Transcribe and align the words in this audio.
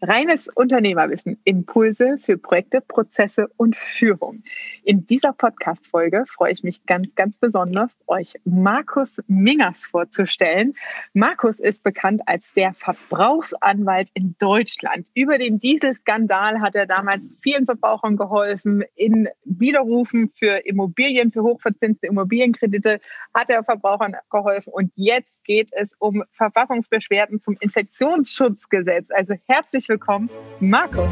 Reines 0.00 0.48
Unternehmerwissen, 0.54 1.40
Impulse 1.42 2.18
für 2.18 2.38
Projekte, 2.38 2.80
Prozesse 2.80 3.48
und 3.56 3.74
Führung. 3.74 4.44
In 4.84 5.06
dieser 5.06 5.32
Podcast-Folge 5.32 6.24
freue 6.28 6.52
ich 6.52 6.62
mich 6.62 6.86
ganz, 6.86 7.12
ganz 7.16 7.36
besonders, 7.36 7.90
euch 8.06 8.34
Markus 8.44 9.20
Mingers 9.26 9.78
vorzustellen. 9.84 10.74
Markus 11.14 11.58
ist 11.58 11.82
bekannt 11.82 12.22
als 12.26 12.52
der 12.54 12.74
Verbrauchsanwalt 12.74 14.10
in 14.14 14.36
Deutschland. 14.38 15.08
Über 15.14 15.36
den 15.36 15.58
Dieselskandal 15.58 16.60
hat 16.60 16.76
er 16.76 16.86
damals 16.86 17.36
vielen 17.42 17.64
Verbrauchern 17.64 18.16
geholfen. 18.16 18.84
In 18.94 19.28
Widerrufen 19.44 20.30
für 20.36 20.64
Immobilien, 20.64 21.32
für 21.32 21.42
hochverzinste 21.42 22.06
Immobilienkredite 22.06 23.00
hat 23.34 23.50
er 23.50 23.64
Verbrauchern 23.64 24.14
geholfen. 24.30 24.72
Und 24.72 24.92
jetzt 24.94 25.32
geht 25.48 25.70
es 25.72 25.88
um 25.98 26.22
Verfassungsbeschwerden 26.30 27.40
zum 27.40 27.56
Infektionsschutzgesetz. 27.58 29.08
Also 29.10 29.34
herzlich 29.48 29.87
willkommen, 29.88 30.30
Marco. 30.60 31.08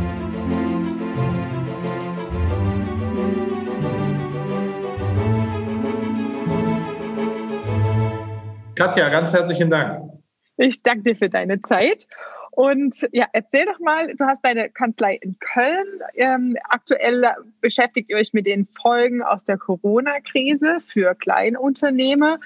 Katja, 8.74 9.08
ganz 9.08 9.32
herzlichen 9.32 9.70
Dank. 9.70 10.12
Ich 10.58 10.82
danke 10.82 11.02
dir 11.02 11.16
für 11.16 11.30
deine 11.30 11.60
Zeit. 11.62 12.06
Und 12.50 13.06
ja, 13.12 13.26
erzähl 13.32 13.66
doch 13.66 13.78
mal, 13.80 14.14
du 14.14 14.24
hast 14.24 14.42
deine 14.42 14.70
Kanzlei 14.70 15.16
in 15.20 15.38
Köln. 15.38 16.00
Ähm, 16.14 16.56
aktuell 16.64 17.26
beschäftigt 17.60 18.08
ihr 18.10 18.16
euch 18.16 18.32
mit 18.32 18.46
den 18.46 18.66
Folgen 18.80 19.22
aus 19.22 19.44
der 19.44 19.58
Corona-Krise 19.58 20.78
für 20.80 21.14
Kleinunternehmer. 21.14 22.38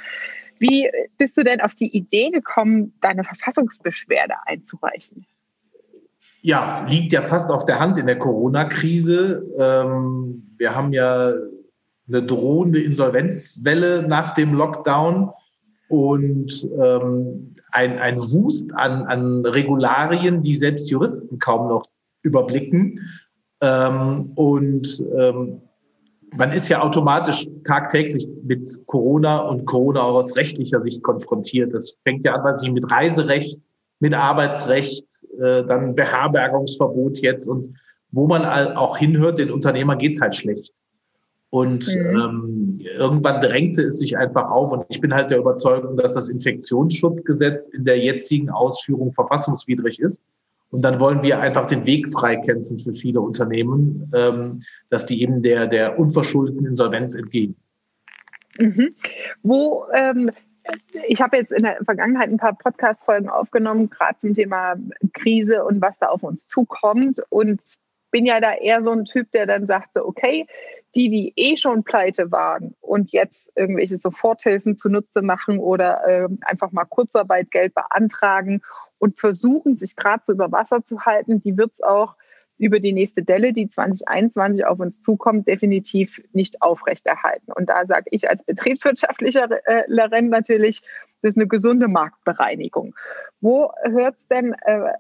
Wie 0.59 0.91
bist 1.17 1.37
du 1.37 1.45
denn 1.45 1.61
auf 1.61 1.75
die 1.75 1.97
Idee 1.97 2.31
gekommen, 2.31 2.93
deine 3.01 3.23
Verfassungsbeschwerde 3.23 4.35
einzureichen? 4.47 5.27
Ja, 6.43 6.87
liegt 6.89 7.13
ja 7.13 7.23
fast 7.23 7.51
auf 7.51 7.67
der 7.67 7.81
Hand 7.81 7.99
in 7.99 8.07
der 8.07 8.19
Corona-Krise. 8.19 9.45
Ähm, 9.59 10.43
wir 10.57 10.75
haben 10.75 10.93
ja 10.93 11.33
eine 12.09 12.23
drohende 12.23 12.81
Insolvenzwelle 12.81 14.07
nach 14.09 14.33
dem 14.35 14.55
Lockdown 14.55 15.31
und 15.89 16.69
ähm, 16.81 17.55
ein, 17.73 17.99
ein 17.99 18.17
Wust 18.17 18.73
an, 18.75 19.03
an 19.07 19.45
Regularien, 19.45 20.41
die 20.41 20.55
selbst 20.55 20.91
Juristen 20.91 21.39
kaum 21.39 21.69
noch 21.69 21.85
überblicken. 22.23 23.01
Ähm, 23.61 24.33
und 24.35 25.05
ähm, 25.17 25.61
man 26.37 26.53
ist 26.53 26.69
ja 26.69 26.81
automatisch 26.81 27.49
tagtäglich 27.65 28.29
mit 28.45 28.69
Corona 28.87 29.39
und 29.39 29.65
Corona 29.67 30.03
auch 30.03 30.15
aus 30.15 30.37
rechtlicher 30.37 30.81
Sicht 30.83 31.03
konfrontiert. 31.03 31.75
Das 31.75 31.97
fängt 32.05 32.25
ja 32.25 32.35
an, 32.35 32.45
weil 32.45 32.57
sich 32.57 32.71
mit 32.71 32.91
Reiserecht 32.91 33.61
mit 34.01 34.15
Arbeitsrecht, 34.15 35.07
äh, 35.39 35.65
dann 35.65 35.95
Beherbergungsverbot 35.95 37.19
jetzt 37.21 37.47
und 37.47 37.69
wo 38.11 38.27
man 38.27 38.45
auch 38.45 38.97
hinhört, 38.97 39.39
den 39.39 39.53
Unternehmer 39.53 39.95
geht's 39.95 40.21
halt 40.21 40.35
schlecht. 40.35 40.75
Und 41.51 41.87
mhm. 41.97 42.17
ähm, 42.17 42.81
irgendwann 42.81 43.41
drängte 43.41 43.83
es 43.83 43.99
sich 43.99 44.17
einfach 44.17 44.51
auf. 44.51 44.73
Und 44.73 44.87
ich 44.89 45.01
bin 45.01 45.13
halt 45.13 45.31
der 45.31 45.39
Überzeugung, 45.39 45.97
dass 45.97 46.15
das 46.15 46.29
Infektionsschutzgesetz 46.29 47.69
in 47.69 47.85
der 47.85 47.99
jetzigen 47.99 48.51
Ausführung 48.51 49.13
verfassungswidrig 49.13 50.01
ist. 50.01 50.25
Und 50.71 50.83
dann 50.83 51.01
wollen 51.01 51.25
wir 51.25 51.41
einfach 51.41 51.67
den 51.67 51.85
Weg 51.87 52.09
freikämpfen 52.13 52.79
für 52.79 52.95
viele 52.95 53.21
Unternehmen, 53.21 54.11
ähm, 54.15 54.63
dass 54.91 55.07
die 55.07 55.23
eben 55.23 55.43
der, 55.43 55.67
der 55.67 55.99
unverschuldeten 55.99 56.67
Insolvenz 56.67 57.17
entgehen. 57.17 57.57
Mhm. 58.57 58.91
Wo 59.43 59.87
ähm, 59.93 60.31
ich 61.09 61.21
habe 61.21 61.37
jetzt 61.37 61.53
in 61.53 61.63
der 61.63 61.85
Vergangenheit 61.85 62.29
ein 62.29 62.37
paar 62.37 62.57
Podcast-Folgen 62.57 63.29
aufgenommen, 63.29 63.91
gerade 63.91 64.19
zum 64.19 64.35
Thema 64.35 64.77
Krise 65.13 65.65
und 65.65 65.81
was 65.81 65.99
da 65.99 66.07
auf 66.09 66.23
uns 66.23 66.47
zukommt. 66.47 67.21
Und 67.29 67.63
bin 68.11 68.27
ja 68.27 68.41
da 68.41 68.55
eher 68.55 68.83
so 68.83 68.91
ein 68.91 69.05
Typ, 69.05 69.31
der 69.33 69.47
dann 69.47 69.67
sagt, 69.67 69.91
so, 69.95 70.05
okay, 70.05 70.47
die, 70.95 71.09
die 71.09 71.33
eh 71.37 71.57
schon 71.57 71.85
pleite 71.85 72.33
waren 72.33 72.75
und 72.81 73.13
jetzt 73.13 73.53
irgendwelche 73.55 73.99
Soforthilfen 73.99 74.77
zunutze 74.77 75.23
machen 75.23 75.59
oder 75.59 76.07
äh, 76.07 76.29
einfach 76.43 76.73
mal 76.73 76.85
Kurzarbeitgeld 76.85 77.75
beantragen 77.75 78.63
und 78.99 79.19
versuchen, 79.19 79.77
sich 79.77 79.97
gerade 79.97 80.23
so 80.27 80.33
über 80.33 80.51
Wasser 80.51 80.85
zu 80.85 81.05
halten, 81.07 81.41
die 81.41 81.57
wird 81.57 81.73
es 81.73 81.83
auch 81.83 82.17
über 82.61 82.79
die 82.79 82.93
nächste 82.93 83.23
Delle, 83.23 83.55
die 83.55 83.69
2021 83.69 84.67
auf 84.67 84.79
uns 84.81 85.01
zukommt, 85.01 85.49
definitiv 85.49 86.23
nicht 86.33 86.61
aufrechterhalten. 86.61 87.53
Und 87.53 87.71
da 87.71 87.87
sage 87.87 88.05
ich 88.11 88.29
als 88.29 88.45
Betriebswirtschaftlerin 88.45 90.29
natürlich, 90.29 90.83
das 91.23 91.31
ist 91.31 91.37
eine 91.39 91.49
gesunde 91.49 91.89
Marktbereinigung. 91.89 92.95
Wo 93.41 93.73
hört 93.83 94.17
es 94.17 94.27
denn 94.29 94.55
äh, 94.67 94.93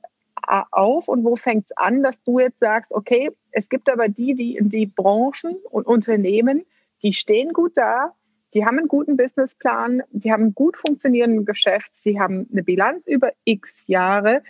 auf 0.70 1.06
und 1.06 1.22
wo 1.22 1.36
fängt 1.36 1.66
es 1.66 1.76
an, 1.76 2.02
dass 2.02 2.22
du 2.22 2.40
jetzt 2.40 2.60
sagst, 2.60 2.92
okay, 2.92 3.30
es 3.52 3.68
gibt 3.68 3.90
aber 3.90 4.08
die, 4.08 4.34
die 4.34 4.56
in 4.56 4.70
die 4.70 4.86
Branchen 4.86 5.56
und 5.70 5.86
Unternehmen, 5.86 6.64
die 7.02 7.12
stehen 7.12 7.52
gut 7.52 7.72
da, 7.76 8.14
die 8.54 8.64
haben 8.64 8.78
einen 8.78 8.88
guten 8.88 9.18
Businessplan, 9.18 10.02
die 10.12 10.32
haben 10.32 10.46
ein 10.46 10.54
gut 10.54 10.78
funktionierendes 10.78 11.44
Geschäft, 11.44 11.90
sie 11.94 12.18
haben 12.18 12.48
eine 12.50 12.62
Bilanz 12.62 13.06
über 13.06 13.32
x 13.44 13.84
Jahre 13.86 14.42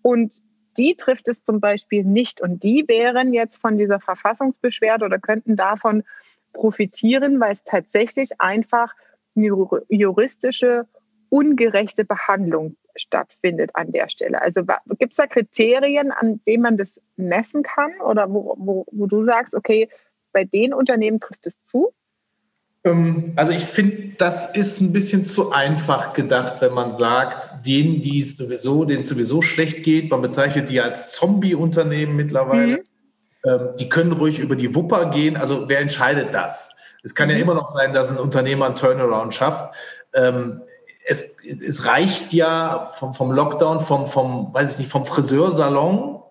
und 0.00 0.32
die 0.76 0.94
trifft 0.96 1.28
es 1.28 1.42
zum 1.42 1.60
Beispiel 1.60 2.04
nicht. 2.04 2.40
Und 2.40 2.62
die 2.62 2.84
wären 2.88 3.32
jetzt 3.32 3.56
von 3.56 3.76
dieser 3.76 4.00
Verfassungsbeschwerde 4.00 5.04
oder 5.04 5.18
könnten 5.18 5.56
davon 5.56 6.04
profitieren, 6.52 7.40
weil 7.40 7.52
es 7.52 7.64
tatsächlich 7.64 8.40
einfach 8.40 8.94
eine 9.36 9.46
juristische 9.88 10.86
ungerechte 11.28 12.04
Behandlung 12.04 12.76
stattfindet 12.96 13.70
an 13.74 13.90
der 13.90 14.08
Stelle. 14.08 14.40
Also 14.40 14.62
gibt 14.98 15.12
es 15.12 15.16
da 15.16 15.26
Kriterien, 15.26 16.12
an 16.12 16.40
denen 16.46 16.62
man 16.62 16.76
das 16.76 17.00
messen 17.16 17.62
kann 17.64 18.00
oder 18.00 18.32
wo, 18.32 18.54
wo, 18.56 18.86
wo 18.92 19.06
du 19.06 19.24
sagst, 19.24 19.54
okay, 19.54 19.88
bei 20.32 20.44
den 20.44 20.72
Unternehmen 20.72 21.18
trifft 21.18 21.46
es 21.46 21.60
zu? 21.62 21.92
Ähm, 22.84 23.32
also 23.36 23.52
ich 23.52 23.64
finde, 23.64 24.14
das 24.18 24.54
ist 24.54 24.80
ein 24.80 24.92
bisschen 24.92 25.24
zu 25.24 25.52
einfach 25.52 26.12
gedacht, 26.12 26.56
wenn 26.60 26.72
man 26.72 26.92
sagt, 26.92 27.66
denen, 27.66 28.02
die 28.02 28.20
es 28.20 28.36
sowieso, 28.36 28.84
denen 28.84 29.00
es 29.00 29.08
sowieso 29.08 29.42
schlecht 29.42 29.82
geht, 29.82 30.10
man 30.10 30.22
bezeichnet 30.22 30.70
die 30.70 30.80
als 30.80 31.12
Zombie-Unternehmen 31.12 32.14
mittlerweile. 32.14 32.78
Mhm. 32.78 32.84
Ähm, 33.44 33.68
die 33.78 33.88
können 33.88 34.12
ruhig 34.12 34.38
über 34.38 34.56
die 34.56 34.74
Wupper 34.74 35.10
gehen. 35.10 35.36
Also 35.36 35.68
wer 35.68 35.80
entscheidet 35.80 36.34
das? 36.34 36.74
Es 37.02 37.14
kann 37.14 37.28
mhm. 37.28 37.34
ja 37.34 37.40
immer 37.40 37.54
noch 37.54 37.66
sein, 37.66 37.92
dass 37.92 38.10
ein 38.10 38.18
Unternehmer 38.18 38.66
einen 38.66 38.76
Turnaround 38.76 39.34
schafft. 39.34 39.74
Ähm, 40.14 40.62
es, 41.06 41.36
es, 41.44 41.84
reicht 41.84 42.32
ja 42.32 42.88
vom, 42.92 43.12
vom 43.12 43.30
Lockdown, 43.30 43.80
vom, 43.80 44.06
vom, 44.06 44.54
weiß 44.54 44.72
ich 44.72 44.78
nicht, 44.78 44.90
vom 44.90 45.04
Friseursalon 45.04 46.22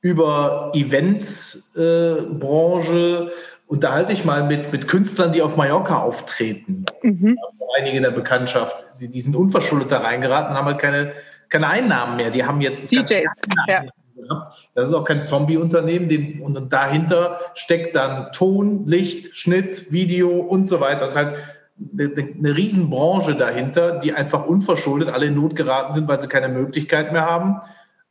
über 0.00 0.72
Eventbranche, 0.74 3.26
äh, 3.26 3.30
unterhalte 3.68 4.12
ich 4.12 4.24
mal 4.24 4.44
mit, 4.44 4.72
mit 4.72 4.88
Künstlern, 4.88 5.30
die 5.30 5.42
auf 5.42 5.56
Mallorca 5.56 5.98
auftreten. 5.98 6.86
Mhm. 7.02 7.38
Einige 7.78 8.00
der 8.00 8.10
Bekanntschaft, 8.10 8.84
die, 9.00 9.08
die 9.08 9.20
sind 9.20 9.36
unverschuldet 9.36 9.92
da 9.92 9.98
reingeraten, 9.98 10.56
haben 10.56 10.66
halt 10.66 10.78
keine, 10.78 11.12
keine 11.48 11.68
Einnahmen 11.68 12.16
mehr. 12.16 12.30
Die 12.30 12.44
haben 12.44 12.60
jetzt 12.60 12.84
das 12.84 12.90
ganze 12.90 13.22
ja. 13.68 13.84
Das 14.74 14.88
ist 14.88 14.94
auch 14.94 15.04
kein 15.04 15.22
Zombie-Unternehmen. 15.22 16.40
Und 16.42 16.72
dahinter 16.72 17.38
steckt 17.54 17.94
dann 17.94 18.32
Ton, 18.32 18.84
Licht, 18.84 19.36
Schnitt, 19.36 19.92
Video 19.92 20.40
und 20.40 20.66
so 20.66 20.80
weiter. 20.80 21.00
Das 21.00 21.10
ist 21.10 21.16
halt 21.16 21.36
eine, 21.78 22.12
eine 22.36 22.56
Riesenbranche 22.56 23.36
dahinter, 23.36 23.98
die 23.98 24.12
einfach 24.12 24.44
unverschuldet 24.44 25.08
alle 25.08 25.26
in 25.26 25.34
Not 25.34 25.54
geraten 25.54 25.92
sind, 25.92 26.08
weil 26.08 26.18
sie 26.18 26.26
keine 26.26 26.48
Möglichkeit 26.48 27.12
mehr 27.12 27.26
haben, 27.26 27.60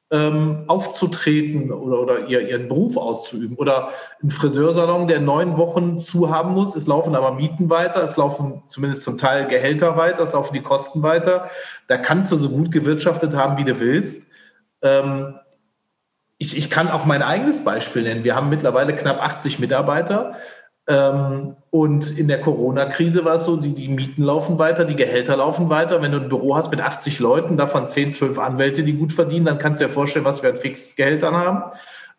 ähm, 0.09 0.63
aufzutreten 0.68 1.72
oder, 1.72 2.00
oder 2.00 2.28
ihr, 2.28 2.47
ihren 2.47 2.68
Beruf 2.68 2.95
auszuüben. 2.97 3.57
Oder 3.57 3.90
ein 4.23 4.31
Friseursalon, 4.31 5.07
der 5.07 5.19
neun 5.19 5.57
Wochen 5.57 6.00
zu 6.00 6.29
haben 6.29 6.53
muss. 6.53 6.75
Es 6.75 6.88
laufen 6.88 7.16
aber 7.16 7.34
Mieten 7.34 7.69
weiter, 7.69 8.01
es 8.03 8.16
laufen 8.16 8.63
zumindest 8.67 9.03
zum 9.03 9.17
Teil 9.17 9.47
Gehälter 9.47 9.97
weiter, 9.97 10.23
es 10.23 10.34
laufen 10.34 10.53
die 10.53 10.62
Kosten 10.62 11.03
weiter. 11.03 11.50
Da 11.88 11.97
kannst 11.97 12.31
du 12.31 12.38
so 12.38 12.50
gut 12.50 12.72
gewirtschaftet 12.72 13.35
haben, 13.35 13.57
wie 13.57 13.66
du 13.66 13.79
willst. 13.79 14.28
Ähm, 14.81 15.35
ich, 16.38 16.56
ich 16.56 16.69
kann 16.69 16.90
auch 16.90 17.06
mein 17.06 17.23
eigenes 17.23 17.64
Beispiel 17.64 18.03
nennen. 18.03 18.23
Wir 18.23 18.35
haben 18.35 18.49
mittlerweile 18.49 18.96
knapp 18.96 19.22
80 19.22 19.59
Mitarbeiter. 19.59 20.35
Ähm, 20.87 21.55
und 21.69 22.17
in 22.17 22.29
der 22.29 22.39
Corona-Krise 22.39 23.25
war 23.25 23.35
es 23.35 23.45
so, 23.45 23.57
die, 23.57 23.73
die 23.73 23.89
Mieten 23.89 24.23
laufen 24.23 24.57
weiter, 24.57 24.85
die 24.85 24.95
Gehälter 24.95 25.35
laufen 25.35 25.69
weiter. 25.69 26.01
Wenn 26.01 26.13
du 26.13 26.19
ein 26.19 26.29
Büro 26.29 26.55
hast 26.55 26.72
mit 26.72 26.81
80 26.81 27.19
Leuten, 27.19 27.57
davon 27.57 27.87
10, 27.87 28.11
12 28.11 28.39
Anwälte, 28.39 28.84
die 28.84 28.93
gut 28.93 29.11
verdienen, 29.11 29.45
dann 29.45 29.59
kannst 29.59 29.81
du 29.81 29.85
dir 29.85 29.91
vorstellen, 29.91 30.25
was 30.25 30.43
wir 30.43 30.51
an 30.51 30.55
Fixgehältern 30.55 31.35
haben. 31.35 31.63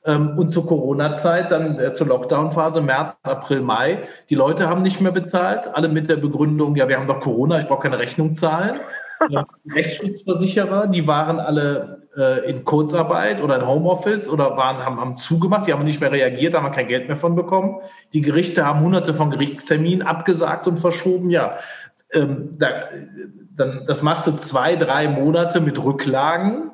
Ähm, 0.05 0.39
und 0.39 0.51
zur 0.51 0.67
Corona-Zeit, 0.67 1.51
dann 1.51 1.79
äh, 1.79 1.93
zur 1.93 2.09
Lockdown-Phase, 2.09 2.83
März, 2.83 3.17
April, 3.23 3.63
Mai, 3.63 4.07
die 4.29 4.35
Leute 4.35 4.69
haben 4.69 4.83
nicht 4.83 5.01
mehr 5.01 5.13
bezahlt, 5.13 5.75
alle 5.75 5.89
mit 5.89 6.09
der 6.09 6.17
Begründung, 6.17 6.77
ja, 6.77 6.89
wir 6.89 6.99
haben 6.99 7.09
doch 7.09 7.21
Corona, 7.21 7.59
ich 7.59 7.67
brauche 7.67 7.83
keine 7.83 7.99
Rechnung 7.99 8.35
zahlen. 8.35 8.81
Rechtsschutzversicherer, 9.75 10.87
die 10.87 11.07
waren 11.07 11.41
alle 11.41 12.07
äh, 12.17 12.51
in 12.51 12.65
Kurzarbeit 12.65 13.43
oder 13.43 13.57
in 13.57 13.67
Homeoffice 13.67 14.29
oder 14.29 14.57
waren, 14.57 14.85
haben, 14.85 15.01
haben 15.01 15.17
zugemacht, 15.17 15.67
die 15.67 15.73
haben 15.73 15.85
nicht 15.85 16.01
mehr 16.01 16.13
reagiert, 16.13 16.55
haben 16.55 16.71
kein 16.73 16.89
Geld 16.89 17.09
mehr 17.09 17.17
von 17.17 17.35
bekommen. 17.35 17.81
Die 18.13 18.23
Gerichte 18.23 18.67
haben 18.67 18.81
hunderte 18.81 19.15
von 19.15 19.31
Gerichtsterminen 19.31 20.07
abgesagt 20.07 20.67
und 20.67 20.79
verschoben. 20.79 21.31
Ja, 21.31 21.55
ähm, 22.13 22.57
da, 22.59 22.85
dann, 23.55 23.85
das 23.87 24.03
machst 24.03 24.27
du 24.27 24.33
zwei, 24.33 24.77
drei 24.77 25.09
Monate 25.09 25.61
mit 25.61 25.83
Rücklagen, 25.83 26.71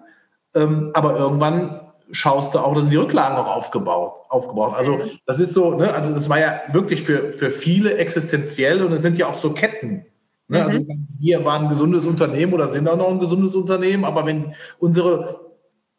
ähm, 0.54 0.90
aber 0.94 1.16
irgendwann 1.16 1.80
schaust 2.10 2.54
du 2.54 2.58
auch, 2.58 2.74
dass 2.74 2.88
die 2.88 2.96
Rücklagen 2.96 3.36
auch 3.36 3.48
aufgebaut, 3.48 4.20
aufgebaut. 4.28 4.74
Also 4.76 5.00
das 5.26 5.40
ist 5.40 5.54
so, 5.54 5.74
ne, 5.74 5.92
also 5.92 6.14
das 6.14 6.28
war 6.28 6.38
ja 6.38 6.60
wirklich 6.72 7.02
für, 7.02 7.32
für 7.32 7.50
viele 7.50 7.96
existenziell 7.96 8.84
und 8.84 8.92
es 8.92 9.02
sind 9.02 9.18
ja 9.18 9.26
auch 9.26 9.34
so 9.34 9.52
Ketten. 9.52 10.06
Ne? 10.48 10.62
Also 10.62 10.78
mhm. 10.78 10.90
Also 10.90 11.00
wir 11.18 11.44
waren 11.44 11.64
ein 11.64 11.68
gesundes 11.68 12.06
Unternehmen 12.06 12.52
oder 12.52 12.68
sind 12.68 12.88
auch 12.88 12.96
noch 12.96 13.10
ein 13.10 13.18
gesundes 13.18 13.54
Unternehmen, 13.54 14.04
aber 14.04 14.26
wenn 14.26 14.54
unsere 14.78 15.44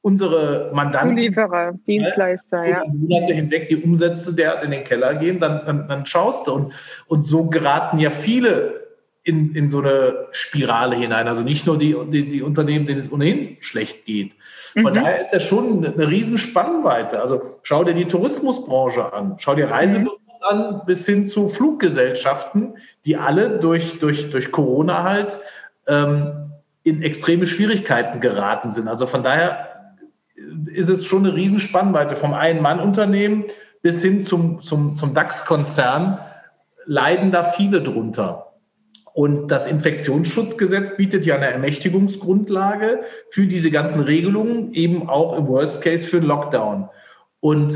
unsere 0.05 0.69
Mandanten 0.71 1.15
Zulieferer, 1.15 1.73
Dienstleister, 1.87 2.63
ja. 2.63 2.83
Monate 2.93 3.33
hinweg 3.33 3.67
die 3.69 3.77
Umsätze 3.77 4.35
der 4.35 4.61
in 4.61 4.69
den 4.69 4.83
Keller 4.83 5.15
gehen, 5.15 5.39
dann, 5.39 5.65
dann, 5.65 5.87
dann 5.87 6.05
schaust 6.05 6.45
du. 6.45 6.53
Und, 6.53 6.73
und 7.07 7.25
so 7.25 7.49
geraten 7.49 7.97
ja 7.97 8.11
viele 8.11 8.85
in, 9.23 9.55
in 9.55 9.71
so 9.71 9.79
eine 9.79 10.27
Spirale 10.31 10.95
hinein. 10.95 11.27
Also 11.27 11.43
nicht 11.43 11.65
nur 11.65 11.79
die, 11.79 11.95
die, 12.11 12.29
die 12.29 12.41
Unternehmen, 12.43 12.85
denen 12.85 12.99
es 12.99 13.11
ohnehin 13.11 13.57
schlecht 13.61 14.05
geht. 14.05 14.35
Von 14.73 14.91
mhm. 14.91 14.93
daher 14.93 15.19
ist 15.19 15.31
das 15.31 15.41
schon 15.41 15.83
eine 15.83 16.07
riesen 16.07 16.37
Spannweite. 16.37 17.19
Also 17.19 17.41
schau 17.63 17.83
dir 17.83 17.95
die 17.95 18.05
Tourismusbranche 18.05 19.11
an, 19.11 19.37
schau 19.39 19.55
dir 19.55 19.71
Reisebüros 19.71 20.19
mhm. 20.19 20.24
An, 20.43 20.81
bis 20.85 21.05
hin 21.05 21.25
zu 21.25 21.47
Fluggesellschaften, 21.47 22.75
die 23.05 23.17
alle 23.17 23.59
durch, 23.59 23.99
durch, 23.99 24.29
durch 24.29 24.51
Corona 24.51 25.03
halt 25.03 25.39
ähm, 25.87 26.51
in 26.83 27.01
extreme 27.01 27.47
Schwierigkeiten 27.47 28.19
geraten 28.19 28.71
sind. 28.71 28.87
Also 28.87 29.07
von 29.07 29.23
daher 29.23 29.95
ist 30.73 30.89
es 30.89 31.05
schon 31.05 31.25
eine 31.25 31.35
Riesenspannweite 31.35 32.15
vom 32.15 32.33
Ein-Mann-Unternehmen 32.33 33.45
bis 33.81 34.01
hin 34.01 34.21
zum, 34.21 34.59
zum, 34.59 34.95
zum 34.95 35.13
DAX-Konzern 35.13 36.19
leiden 36.85 37.31
da 37.31 37.43
viele 37.43 37.81
drunter. 37.81 38.53
Und 39.13 39.47
das 39.47 39.65
Infektionsschutzgesetz 39.67 40.97
bietet 40.97 41.25
ja 41.25 41.35
eine 41.35 41.51
Ermächtigungsgrundlage 41.51 43.03
für 43.29 43.47
diese 43.47 43.71
ganzen 43.71 44.01
Regelungen, 44.01 44.73
eben 44.73 45.07
auch 45.07 45.37
im 45.37 45.47
Worst 45.47 45.81
Case 45.83 46.05
für 46.05 46.17
einen 46.17 46.25
Lockdown. 46.25 46.89
Und 47.39 47.73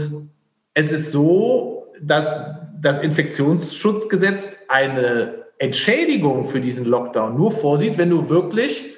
es 0.73 0.91
ist 0.91 1.11
so, 1.11 1.68
dass 2.01 2.35
das 2.81 3.01
Infektionsschutzgesetz 3.01 4.51
eine 4.67 5.45
Entschädigung 5.57 6.45
für 6.45 6.61
diesen 6.61 6.85
Lockdown 6.85 7.35
nur 7.35 7.51
vorsieht, 7.51 7.97
wenn 7.97 8.09
du 8.09 8.29
wirklich 8.29 8.95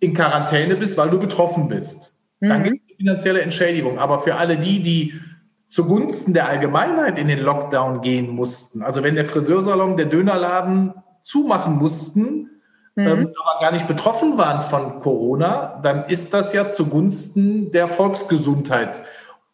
in 0.00 0.14
Quarantäne 0.14 0.76
bist, 0.76 0.96
weil 0.96 1.10
du 1.10 1.18
betroffen 1.18 1.68
bist. 1.68 2.16
Dann 2.40 2.60
mhm. 2.60 2.64
gibt 2.64 2.90
es 2.90 2.96
finanzielle 2.96 3.40
Entschädigung. 3.40 3.98
Aber 3.98 4.18
für 4.18 4.36
alle 4.36 4.56
die, 4.56 4.80
die 4.80 5.14
zugunsten 5.68 6.32
der 6.32 6.48
Allgemeinheit 6.48 7.18
in 7.18 7.28
den 7.28 7.40
Lockdown 7.40 8.00
gehen 8.00 8.28
mussten, 8.30 8.82
also 8.82 9.02
wenn 9.02 9.14
der 9.14 9.24
Friseursalon, 9.24 9.96
der 9.96 10.06
Dönerladen 10.06 10.94
zumachen 11.22 11.76
mussten, 11.76 12.50
mhm. 12.94 13.06
ähm, 13.06 13.32
aber 13.42 13.60
gar 13.60 13.72
nicht 13.72 13.88
betroffen 13.88 14.38
waren 14.38 14.62
von 14.62 15.00
Corona, 15.00 15.80
dann 15.82 16.04
ist 16.04 16.32
das 16.34 16.52
ja 16.52 16.68
zugunsten 16.68 17.72
der 17.72 17.88
Volksgesundheit. 17.88 19.02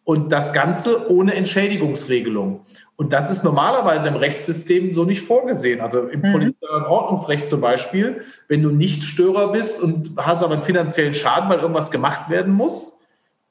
Und 0.05 0.33
das 0.33 0.53
Ganze 0.53 1.11
ohne 1.11 1.35
Entschädigungsregelung. 1.35 2.65
Und 2.97 3.13
das 3.13 3.31
ist 3.31 3.45
normalerweise 3.45 4.09
im 4.09 4.17
Rechtssystem 4.17 4.93
so 4.93 5.05
nicht 5.05 5.23
vorgesehen. 5.23 5.81
Also 5.81 6.09
im 6.09 6.21
mhm. 6.21 6.35
Und 6.35 6.57
Ordnungsrecht 6.89 7.49
zum 7.49 7.61
Beispiel, 7.61 8.23
wenn 8.49 8.63
du 8.63 8.71
nicht 8.71 9.03
Störer 9.05 9.53
bist 9.53 9.81
und 9.81 10.13
hast 10.17 10.43
aber 10.43 10.55
einen 10.55 10.63
finanziellen 10.63 11.15
Schaden, 11.15 11.49
weil 11.49 11.61
irgendwas 11.61 11.91
gemacht 11.91 12.31
werden 12.31 12.53
muss, 12.53 12.99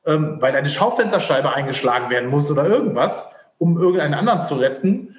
ähm, 0.06 0.38
weil 0.40 0.52
deine 0.52 0.70
Schaufensterscheibe 0.70 1.54
eingeschlagen 1.54 2.10
werden 2.10 2.30
muss 2.30 2.50
oder 2.52 2.66
irgendwas, 2.66 3.28
um 3.58 3.80
irgendeinen 3.80 4.14
anderen 4.14 4.42
zu 4.42 4.56
retten, 4.56 5.16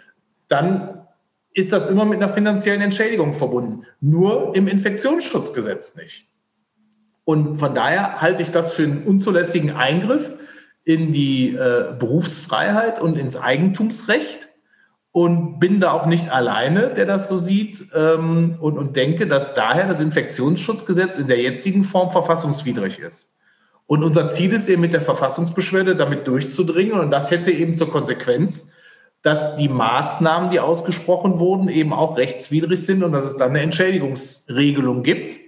dann 0.48 1.02
ist 1.54 1.72
das 1.72 1.88
immer 1.88 2.04
mit 2.04 2.16
einer 2.16 2.28
finanziellen 2.28 2.80
Entschädigung 2.80 3.34
verbunden. 3.34 3.84
Nur 4.00 4.54
im 4.54 4.66
Infektionsschutzgesetz 4.66 5.96
nicht. 5.96 6.26
Und 7.24 7.58
von 7.58 7.74
daher 7.74 8.20
halte 8.20 8.42
ich 8.42 8.50
das 8.50 8.74
für 8.74 8.82
einen 8.82 9.04
unzulässigen 9.04 9.72
Eingriff 9.72 10.34
in 10.84 11.12
die 11.12 11.54
äh, 11.54 11.94
Berufsfreiheit 11.98 13.00
und 13.00 13.16
ins 13.16 13.36
Eigentumsrecht 13.36 14.48
und 15.12 15.60
bin 15.60 15.78
da 15.78 15.92
auch 15.92 16.06
nicht 16.06 16.32
alleine, 16.32 16.88
der 16.94 17.04
das 17.04 17.28
so 17.28 17.38
sieht 17.38 17.86
ähm, 17.94 18.56
und, 18.58 18.78
und 18.78 18.96
denke, 18.96 19.26
dass 19.26 19.54
daher 19.54 19.86
das 19.86 20.00
Infektionsschutzgesetz 20.00 21.18
in 21.18 21.28
der 21.28 21.40
jetzigen 21.40 21.84
Form 21.84 22.10
verfassungswidrig 22.10 22.98
ist. 22.98 23.30
Und 23.86 24.02
unser 24.02 24.28
Ziel 24.28 24.52
ist 24.52 24.68
eben 24.68 24.80
mit 24.80 24.94
der 24.94 25.02
Verfassungsbeschwerde 25.02 25.96
damit 25.96 26.26
durchzudringen. 26.26 26.98
Und 26.98 27.10
das 27.10 27.30
hätte 27.30 27.50
eben 27.50 27.74
zur 27.74 27.90
Konsequenz, 27.90 28.72
dass 29.20 29.54
die 29.54 29.68
Maßnahmen, 29.68 30.50
die 30.50 30.60
ausgesprochen 30.60 31.38
wurden, 31.38 31.68
eben 31.68 31.92
auch 31.92 32.16
rechtswidrig 32.16 32.84
sind 32.84 33.02
und 33.02 33.12
dass 33.12 33.24
es 33.24 33.36
dann 33.36 33.50
eine 33.50 33.60
Entschädigungsregelung 33.60 35.02
gibt 35.02 35.38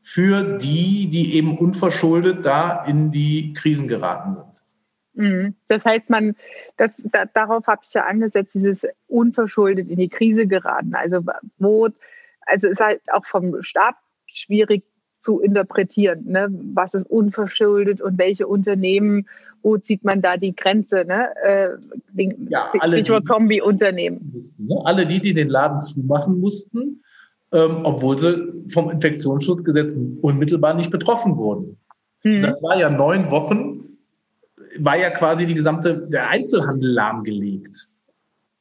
für 0.00 0.42
die, 0.58 1.08
die 1.08 1.34
eben 1.34 1.56
unverschuldet 1.56 2.44
da 2.44 2.84
in 2.84 3.10
die 3.10 3.52
Krisen 3.54 3.88
geraten 3.88 4.32
sind. 4.32 4.65
Mhm. 5.16 5.54
Das 5.68 5.84
heißt, 5.84 6.08
man, 6.10 6.36
das, 6.76 6.92
da, 7.10 7.24
darauf 7.24 7.66
habe 7.66 7.80
ich 7.84 7.94
ja 7.94 8.04
angesetzt, 8.04 8.54
dieses 8.54 8.86
unverschuldet 9.08 9.88
in 9.88 9.96
die 9.96 10.08
Krise 10.08 10.46
geraten. 10.46 10.94
Also 10.94 11.24
wo, 11.58 11.88
also 12.42 12.68
ist 12.68 12.80
halt 12.80 13.00
auch 13.12 13.26
vom 13.26 13.62
Staat 13.62 13.96
schwierig 14.26 14.84
zu 15.16 15.40
interpretieren. 15.40 16.24
Ne? 16.26 16.48
Was 16.74 16.94
ist 16.94 17.10
unverschuldet 17.10 18.00
und 18.00 18.18
welche 18.18 18.46
Unternehmen, 18.46 19.26
wo 19.62 19.78
zieht 19.78 20.04
man 20.04 20.20
da 20.20 20.36
die 20.36 20.54
Grenze? 20.54 21.04
Ne? 21.06 21.28
Äh, 21.42 21.68
den, 22.12 22.48
ja, 22.50 22.70
alle 22.78 23.02
Zombie-Unternehmen. 23.02 24.54
Ne? 24.58 24.80
Alle 24.84 25.06
die, 25.06 25.20
die 25.20 25.32
den 25.32 25.48
Laden 25.48 25.80
zumachen 25.80 26.38
mussten, 26.38 27.02
ähm, 27.52 27.80
obwohl 27.84 28.18
sie 28.18 28.52
vom 28.68 28.90
Infektionsschutzgesetz 28.90 29.96
unmittelbar 30.20 30.74
nicht 30.74 30.90
betroffen 30.90 31.36
wurden. 31.38 31.78
Hm. 32.20 32.42
Das 32.42 32.62
war 32.62 32.78
ja 32.78 32.90
neun 32.90 33.30
Wochen, 33.30 33.95
war 34.80 34.96
ja 34.96 35.10
quasi 35.10 35.46
die 35.46 35.54
gesamte, 35.54 36.06
der 36.08 36.28
Einzelhandel 36.28 36.90
lahmgelegt. 36.90 37.88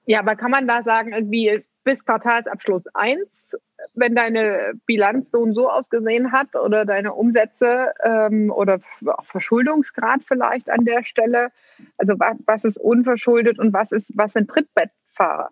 Ja, 0.06 0.20
aber 0.20 0.36
kann 0.36 0.52
man 0.52 0.68
da 0.68 0.84
sagen, 0.84 1.14
irgendwie 1.14 1.64
bis 1.84 2.06
Quartalsabschluss 2.06 2.84
1 2.94 3.56
wenn 3.94 4.16
deine 4.16 4.74
Bilanz 4.86 5.32
so 5.32 5.40
und 5.40 5.54
so 5.54 5.70
ausgesehen 5.70 6.32
hat 6.32 6.56
oder 6.56 6.86
deine 6.86 7.14
Umsätze 7.14 7.92
ähm, 8.04 8.52
oder 8.52 8.80
auch 9.06 9.26
Verschuldungsgrad 9.26 10.24
vielleicht 10.24 10.70
an 10.70 10.86
der 10.86 11.04
Stelle. 11.04 11.50
Also 11.98 12.14
was, 12.18 12.36
was 12.46 12.64
ist 12.64 12.78
unverschuldet 12.78 13.60
und 13.60 13.74
was 13.74 13.92
ist, 13.92 14.12
was 14.16 14.34
sind 14.34 14.50
Trittbettfahrer? 14.50 15.50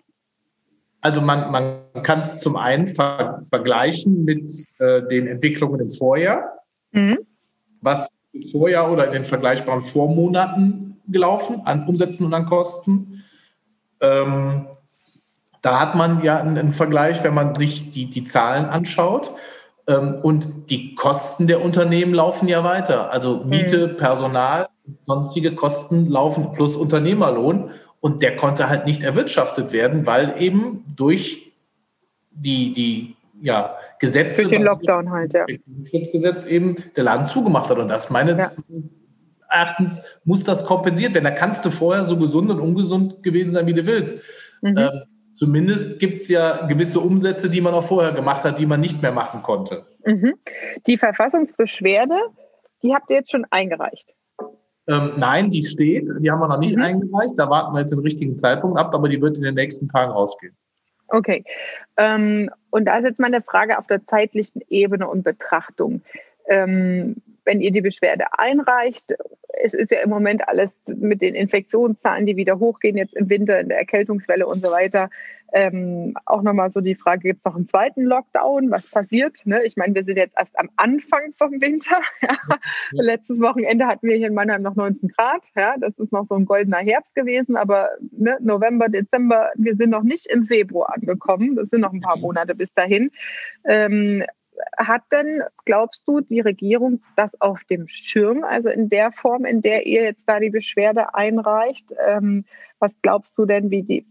Also 1.01 1.21
man, 1.21 1.51
man 1.51 1.81
kann 2.03 2.21
es 2.21 2.39
zum 2.39 2.55
einen 2.55 2.87
ver 2.87 3.43
vergleichen 3.49 4.23
mit 4.23 4.49
äh, 4.79 5.01
den 5.07 5.27
Entwicklungen 5.27 5.79
im 5.81 5.89
Vorjahr. 5.89 6.59
Mhm. 6.91 7.19
Was 7.81 8.07
Vorjahr 8.51 8.91
oder 8.91 9.07
in 9.07 9.13
den 9.13 9.25
vergleichbaren 9.25 9.81
Vormonaten 9.81 10.97
gelaufen 11.07 11.61
an 11.65 11.87
Umsätzen 11.87 12.25
und 12.25 12.33
an 12.33 12.45
Kosten. 12.45 13.23
Ähm, 14.01 14.67
da 15.61 15.79
hat 15.79 15.95
man 15.95 16.23
ja 16.23 16.39
einen 16.39 16.73
Vergleich, 16.73 17.23
wenn 17.23 17.33
man 17.33 17.55
sich 17.55 17.91
die, 17.91 18.09
die 18.09 18.23
Zahlen 18.23 18.65
anschaut. 18.65 19.33
Ähm, 19.87 20.17
und 20.21 20.69
die 20.69 20.95
Kosten 20.95 21.47
der 21.47 21.63
Unternehmen 21.63 22.13
laufen 22.13 22.47
ja 22.47 22.63
weiter. 22.63 23.11
Also 23.11 23.43
Miete, 23.45 23.87
mhm. 23.87 23.97
Personal, 23.97 24.67
sonstige 25.05 25.55
Kosten 25.55 26.09
laufen 26.09 26.51
plus 26.51 26.75
Unternehmerlohn. 26.75 27.71
Und 27.99 28.21
der 28.21 28.35
konnte 28.35 28.67
halt 28.67 28.85
nicht 28.85 29.03
erwirtschaftet 29.03 29.71
werden, 29.71 30.05
weil 30.05 30.35
eben 30.37 30.83
durch 30.95 31.53
die, 32.31 32.73
die 32.73 33.15
ja, 33.43 33.75
Gesetze. 33.99 34.43
Durch 34.43 34.53
den 34.53 34.63
Lockdown 34.63 35.11
halt, 35.11 35.33
ja. 35.33 35.45
Schutzgesetz 35.89 36.45
eben 36.45 36.75
der 36.95 37.03
Laden 37.03 37.25
zugemacht 37.25 37.69
hat. 37.69 37.77
Und 37.77 37.89
das 37.89 38.09
meines 38.09 38.37
ja. 38.37 38.63
Erachtens 39.49 40.01
muss 40.23 40.43
das 40.43 40.65
kompensiert 40.65 41.13
werden. 41.13 41.25
Da 41.25 41.31
kannst 41.31 41.65
du 41.65 41.69
vorher 41.69 42.03
so 42.03 42.17
gesund 42.17 42.49
und 42.51 42.59
ungesund 42.59 43.21
gewesen 43.21 43.53
sein, 43.53 43.67
wie 43.67 43.73
du 43.73 43.85
willst. 43.85 44.21
Mhm. 44.61 44.77
Ähm, 44.77 45.01
Zumindest 45.35 45.99
gibt 45.99 46.19
es 46.19 46.29
ja 46.29 46.67
gewisse 46.67 46.99
Umsätze, 46.99 47.49
die 47.49 47.59
man 47.59 47.73
auch 47.73 47.83
vorher 47.83 48.11
gemacht 48.11 48.43
hat, 48.43 48.59
die 48.59 48.65
man 48.65 48.79
nicht 48.79 49.01
mehr 49.01 49.11
machen 49.11 49.41
konnte. 49.41 49.85
Mhm. 50.05 50.35
Die 50.85 50.97
Verfassungsbeschwerde, 50.97 52.15
die 52.83 52.93
habt 52.93 53.09
ihr 53.09 53.17
jetzt 53.17 53.31
schon 53.31 53.45
eingereicht? 53.49 54.13
Ähm, 54.87 55.13
nein, 55.17 55.49
die 55.49 55.63
steht. 55.63 56.07
Die 56.19 56.29
haben 56.29 56.39
wir 56.39 56.47
noch 56.47 56.59
nicht 56.59 56.75
mhm. 56.75 56.83
eingereicht. 56.83 57.33
Da 57.37 57.49
warten 57.49 57.73
wir 57.73 57.79
jetzt 57.79 57.91
den 57.91 57.99
richtigen 57.99 58.37
Zeitpunkt 58.37 58.77
ab, 58.77 58.93
aber 58.93 59.09
die 59.09 59.21
wird 59.21 59.37
in 59.37 59.43
den 59.43 59.55
nächsten 59.55 59.87
Tagen 59.89 60.11
rausgehen. 60.11 60.55
Okay. 61.07 61.43
Ähm, 61.97 62.49
und 62.69 62.85
da 62.85 62.97
ist 62.97 63.05
jetzt 63.05 63.19
meine 63.19 63.41
Frage 63.41 63.77
auf 63.77 63.87
der 63.87 64.05
zeitlichen 64.07 64.61
Ebene 64.69 65.07
und 65.07 65.23
Betrachtung. 65.23 66.01
Ähm, 66.47 67.15
wenn 67.45 67.61
ihr 67.61 67.71
die 67.71 67.81
Beschwerde 67.81 68.25
einreicht, 68.37 69.15
es 69.61 69.73
ist 69.73 69.91
ja 69.91 70.01
im 70.01 70.09
Moment 70.09 70.47
alles 70.47 70.71
mit 70.87 71.21
den 71.21 71.35
Infektionszahlen, 71.35 72.25
die 72.25 72.35
wieder 72.35 72.59
hochgehen, 72.59 72.97
jetzt 72.97 73.15
im 73.15 73.29
Winter, 73.29 73.59
in 73.59 73.69
der 73.69 73.77
Erkältungswelle 73.77 74.47
und 74.47 74.63
so 74.63 74.71
weiter. 74.71 75.09
Ähm, 75.55 76.15
auch 76.25 76.41
nochmal 76.41 76.71
so 76.71 76.81
die 76.81 76.95
Frage, 76.95 77.21
gibt 77.21 77.39
es 77.39 77.45
noch 77.45 77.55
einen 77.55 77.67
zweiten 77.67 78.01
Lockdown? 78.01 78.71
Was 78.71 78.87
passiert? 78.87 79.37
Ne? 79.45 79.63
Ich 79.63 79.77
meine, 79.77 79.93
wir 79.93 80.03
sind 80.03 80.17
jetzt 80.17 80.35
erst 80.35 80.57
am 80.59 80.69
Anfang 80.77 81.31
vom 81.37 81.61
Winter. 81.61 82.01
Ja. 82.91 83.01
Letztes 83.03 83.39
Wochenende 83.39 83.85
hatten 83.85 84.07
wir 84.07 84.15
hier 84.15 84.27
in 84.27 84.33
Mannheim 84.33 84.61
noch 84.61 84.75
19 84.75 85.09
Grad. 85.09 85.43
Ja? 85.55 85.75
Das 85.79 85.97
ist 85.99 86.11
noch 86.11 86.25
so 86.25 86.35
ein 86.35 86.45
goldener 86.45 86.77
Herbst 86.77 87.13
gewesen, 87.13 87.55
aber 87.55 87.89
ne, 88.11 88.37
November, 88.41 88.89
Dezember, 88.89 89.51
wir 89.55 89.75
sind 89.75 89.89
noch 89.89 90.03
nicht 90.03 90.25
im 90.27 90.45
Februar 90.45 90.93
angekommen. 90.95 91.55
Das 91.55 91.69
sind 91.69 91.81
noch 91.81 91.93
ein 91.93 92.01
paar 92.01 92.17
Monate 92.17 92.55
bis 92.55 92.73
dahin. 92.73 93.11
Ähm, 93.65 94.23
hat 94.77 95.03
denn, 95.11 95.43
glaubst 95.65 96.03
du, 96.07 96.21
die 96.21 96.39
Regierung 96.39 97.01
das 97.15 97.29
auf 97.39 97.63
dem 97.69 97.87
Schirm, 97.87 98.43
also 98.43 98.69
in 98.69 98.89
der 98.89 99.11
Form, 99.11 99.45
in 99.45 99.61
der 99.61 99.85
ihr 99.85 100.03
jetzt 100.03 100.23
da 100.27 100.39
die 100.39 100.49
Beschwerde 100.49 101.15
einreicht? 101.15 101.93
Ähm, 102.07 102.45
was 102.79 102.91
glaubst 103.01 103.37
du 103.37 103.45
denn, 103.45 103.69
wie 103.69 103.83
die, 103.83 104.05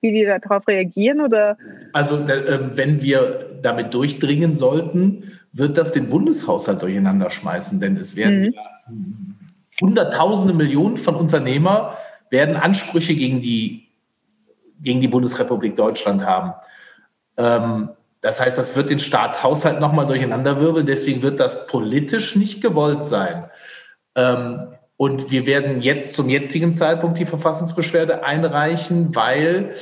wie 0.00 0.12
die 0.12 0.24
darauf 0.24 0.66
reagieren? 0.68 1.20
Oder? 1.20 1.56
Also 1.92 2.16
äh, 2.16 2.76
wenn 2.76 3.02
wir 3.02 3.58
damit 3.62 3.94
durchdringen 3.94 4.54
sollten, 4.54 5.32
wird 5.52 5.76
das 5.76 5.92
den 5.92 6.08
Bundeshaushalt 6.08 6.82
durcheinander 6.82 7.30
schmeißen, 7.30 7.80
denn 7.80 7.96
es 7.96 8.16
werden 8.16 8.40
mhm. 8.40 8.52
ja 8.52 8.62
Hunderttausende 9.80 10.54
Millionen 10.54 10.96
von 10.96 11.14
Unternehmer 11.14 11.96
werden 12.30 12.56
Ansprüche 12.56 13.14
gegen 13.14 13.40
die, 13.40 13.88
gegen 14.80 15.00
die 15.00 15.08
Bundesrepublik 15.08 15.76
Deutschland 15.76 16.24
haben. 16.24 16.54
Ähm, 17.36 17.90
das 18.20 18.40
heißt, 18.40 18.58
das 18.58 18.74
wird 18.76 18.90
den 18.90 18.98
Staatshaushalt 18.98 19.80
nochmal 19.80 20.06
durcheinanderwirbeln. 20.06 20.86
Deswegen 20.86 21.22
wird 21.22 21.38
das 21.40 21.66
politisch 21.66 22.34
nicht 22.36 22.62
gewollt 22.62 23.04
sein. 23.04 23.44
Ähm, 24.16 24.74
und 24.96 25.30
wir 25.30 25.46
werden 25.46 25.80
jetzt 25.80 26.14
zum 26.14 26.28
jetzigen 26.28 26.74
Zeitpunkt 26.74 27.18
die 27.18 27.26
Verfassungsbeschwerde 27.26 28.24
einreichen, 28.24 29.14
weil 29.14 29.74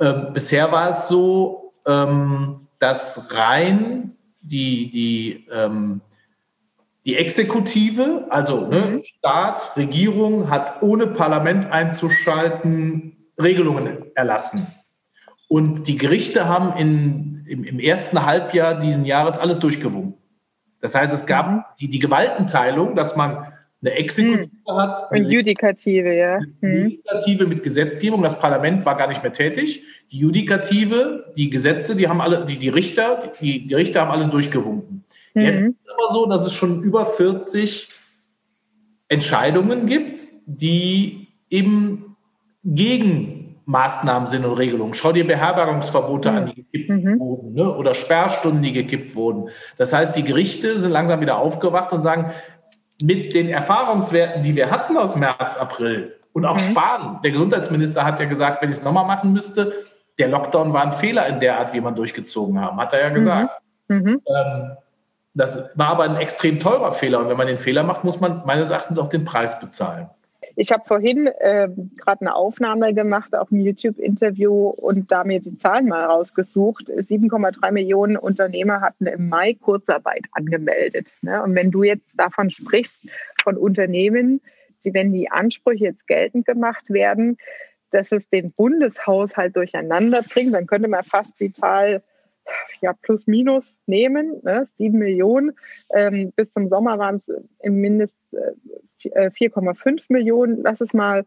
ähm, 0.00 0.28
bisher 0.32 0.72
war 0.72 0.90
es 0.90 1.08
so, 1.08 1.74
ähm, 1.86 2.68
dass 2.78 3.34
rein 3.34 4.16
die, 4.40 4.90
die, 4.90 5.46
die 7.04 7.16
Exekutive, 7.16 8.26
also 8.28 8.66
ne, 8.66 8.80
mhm. 8.80 9.04
Staat, 9.04 9.76
Regierung, 9.76 10.50
hat 10.50 10.82
ohne 10.82 11.06
Parlament 11.06 11.70
einzuschalten 11.70 13.16
Regelungen 13.40 14.06
erlassen. 14.14 14.66
Und 15.52 15.86
die 15.86 15.98
Gerichte 15.98 16.48
haben 16.48 16.78
in, 16.78 17.44
im, 17.46 17.64
im 17.64 17.78
ersten 17.78 18.24
Halbjahr 18.24 18.74
diesen 18.74 19.04
Jahres 19.04 19.36
alles 19.36 19.58
durchgewunken. 19.58 20.14
Das 20.80 20.94
heißt, 20.94 21.12
es 21.12 21.26
gab 21.26 21.50
mhm. 21.50 21.62
die, 21.78 21.90
die 21.90 21.98
Gewaltenteilung, 21.98 22.94
dass 22.94 23.16
man 23.16 23.52
eine 23.82 23.94
Exekutive 23.96 24.48
hm. 24.66 24.76
hat. 24.78 25.12
Eine 25.12 25.28
Judikative, 25.28 26.16
ja. 26.16 26.38
Hm. 26.60 26.84
Judikative 26.84 27.46
mit 27.46 27.62
Gesetzgebung. 27.62 28.22
Das 28.22 28.38
Parlament 28.38 28.86
war 28.86 28.96
gar 28.96 29.08
nicht 29.08 29.22
mehr 29.22 29.32
tätig. 29.32 29.82
Die 30.10 30.20
Judikative, 30.20 31.34
die 31.36 31.50
Gesetze, 31.50 31.96
die 31.96 32.08
haben 32.08 32.22
alle, 32.22 32.46
die, 32.46 32.56
die 32.56 32.70
Richter, 32.70 33.30
die, 33.42 33.74
Richter 33.74 34.00
haben 34.00 34.10
alles 34.10 34.30
durchgewunken. 34.30 35.04
Mhm. 35.34 35.42
Jetzt 35.42 35.60
ist 35.60 35.74
es 35.84 35.92
aber 35.92 36.14
so, 36.14 36.26
dass 36.30 36.46
es 36.46 36.54
schon 36.54 36.82
über 36.82 37.04
40 37.04 37.90
Entscheidungen 39.08 39.84
gibt, 39.84 40.22
die 40.46 41.28
eben 41.50 42.16
gegen 42.64 43.41
Maßnahmen 43.64 44.26
sind 44.26 44.44
und 44.44 44.58
Regelungen. 44.58 44.94
Schau 44.94 45.12
dir 45.12 45.26
Beherbergungsverbote 45.26 46.30
mhm. 46.30 46.36
an, 46.36 46.46
die 46.46 46.54
gekippt 46.54 46.90
mhm. 46.90 47.18
wurden, 47.20 47.54
ne? 47.54 47.74
oder 47.74 47.94
Sperrstunden, 47.94 48.62
die 48.62 48.72
gekippt 48.72 49.14
wurden. 49.14 49.48
Das 49.78 49.92
heißt, 49.92 50.16
die 50.16 50.24
Gerichte 50.24 50.80
sind 50.80 50.90
langsam 50.90 51.20
wieder 51.20 51.38
aufgewacht 51.38 51.92
und 51.92 52.02
sagen, 52.02 52.32
mit 53.04 53.32
den 53.34 53.48
Erfahrungswerten, 53.48 54.42
die 54.42 54.54
wir 54.56 54.70
hatten 54.70 54.96
aus 54.96 55.16
März, 55.16 55.56
April 55.56 56.16
und 56.32 56.44
auch 56.44 56.56
mhm. 56.56 56.70
Spahn, 56.70 57.20
der 57.22 57.30
Gesundheitsminister 57.30 58.04
hat 58.04 58.20
ja 58.20 58.26
gesagt, 58.26 58.62
wenn 58.62 58.70
ich 58.70 58.76
es 58.76 58.84
nochmal 58.84 59.06
machen 59.06 59.32
müsste, 59.32 59.72
der 60.18 60.28
Lockdown 60.28 60.72
war 60.72 60.82
ein 60.82 60.92
Fehler 60.92 61.26
in 61.26 61.40
der 61.40 61.58
Art, 61.58 61.72
wie 61.72 61.80
man 61.80 61.94
durchgezogen 61.94 62.60
haben, 62.60 62.78
hat 62.80 62.92
er 62.92 63.00
ja 63.00 63.08
gesagt. 63.10 63.60
Mhm. 63.88 63.96
Mhm. 63.96 64.20
Ähm, 64.26 64.76
das 65.34 65.70
war 65.74 65.88
aber 65.88 66.04
ein 66.04 66.16
extrem 66.16 66.60
teurer 66.60 66.92
Fehler 66.92 67.20
und 67.20 67.28
wenn 67.28 67.36
man 67.36 67.46
den 67.46 67.56
Fehler 67.56 67.82
macht, 67.82 68.04
muss 68.04 68.20
man 68.20 68.42
meines 68.44 68.70
Erachtens 68.70 68.98
auch 68.98 69.08
den 69.08 69.24
Preis 69.24 69.58
bezahlen. 69.58 70.10
Ich 70.54 70.70
habe 70.70 70.84
vorhin 70.84 71.26
äh, 71.26 71.68
gerade 71.96 72.20
eine 72.20 72.34
Aufnahme 72.34 72.92
gemacht, 72.94 73.34
auch 73.34 73.50
ein 73.50 73.60
YouTube-Interview 73.60 74.68
und 74.68 75.10
da 75.10 75.24
mir 75.24 75.40
die 75.40 75.56
Zahlen 75.56 75.88
mal 75.88 76.04
rausgesucht. 76.04 76.88
7,3 76.88 77.72
Millionen 77.72 78.16
Unternehmer 78.16 78.80
hatten 78.80 79.06
im 79.06 79.28
Mai 79.28 79.54
Kurzarbeit 79.54 80.24
angemeldet. 80.32 81.08
Ne? 81.22 81.42
Und 81.42 81.54
wenn 81.54 81.70
du 81.70 81.82
jetzt 81.82 82.12
davon 82.16 82.50
sprichst, 82.50 83.08
von 83.42 83.56
Unternehmen, 83.56 84.40
die, 84.84 84.94
wenn 84.94 85.12
die 85.12 85.30
Ansprüche 85.30 85.84
jetzt 85.84 86.06
geltend 86.06 86.46
gemacht 86.46 86.90
werden, 86.90 87.38
dass 87.90 88.12
es 88.12 88.28
den 88.28 88.52
Bundeshaushalt 88.52 89.56
durcheinander 89.56 90.22
bringt, 90.22 90.54
dann 90.54 90.66
könnte 90.66 90.88
man 90.88 91.02
fast 91.02 91.38
die 91.40 91.52
Zahl 91.52 92.02
ja, 92.80 92.92
plus 92.92 93.26
minus 93.26 93.76
nehmen, 93.86 94.40
ne? 94.42 94.66
7 94.74 94.98
Millionen. 94.98 95.52
Ähm, 95.94 96.32
bis 96.34 96.50
zum 96.50 96.68
Sommer 96.68 96.98
waren 96.98 97.16
es 97.16 97.30
im 97.60 97.76
Mindest 97.76 98.16
äh, 98.32 99.30
4,5 99.30 99.86
äh, 99.86 100.12
Millionen, 100.12 100.62
lass 100.62 100.80
es 100.80 100.92
mal 100.92 101.24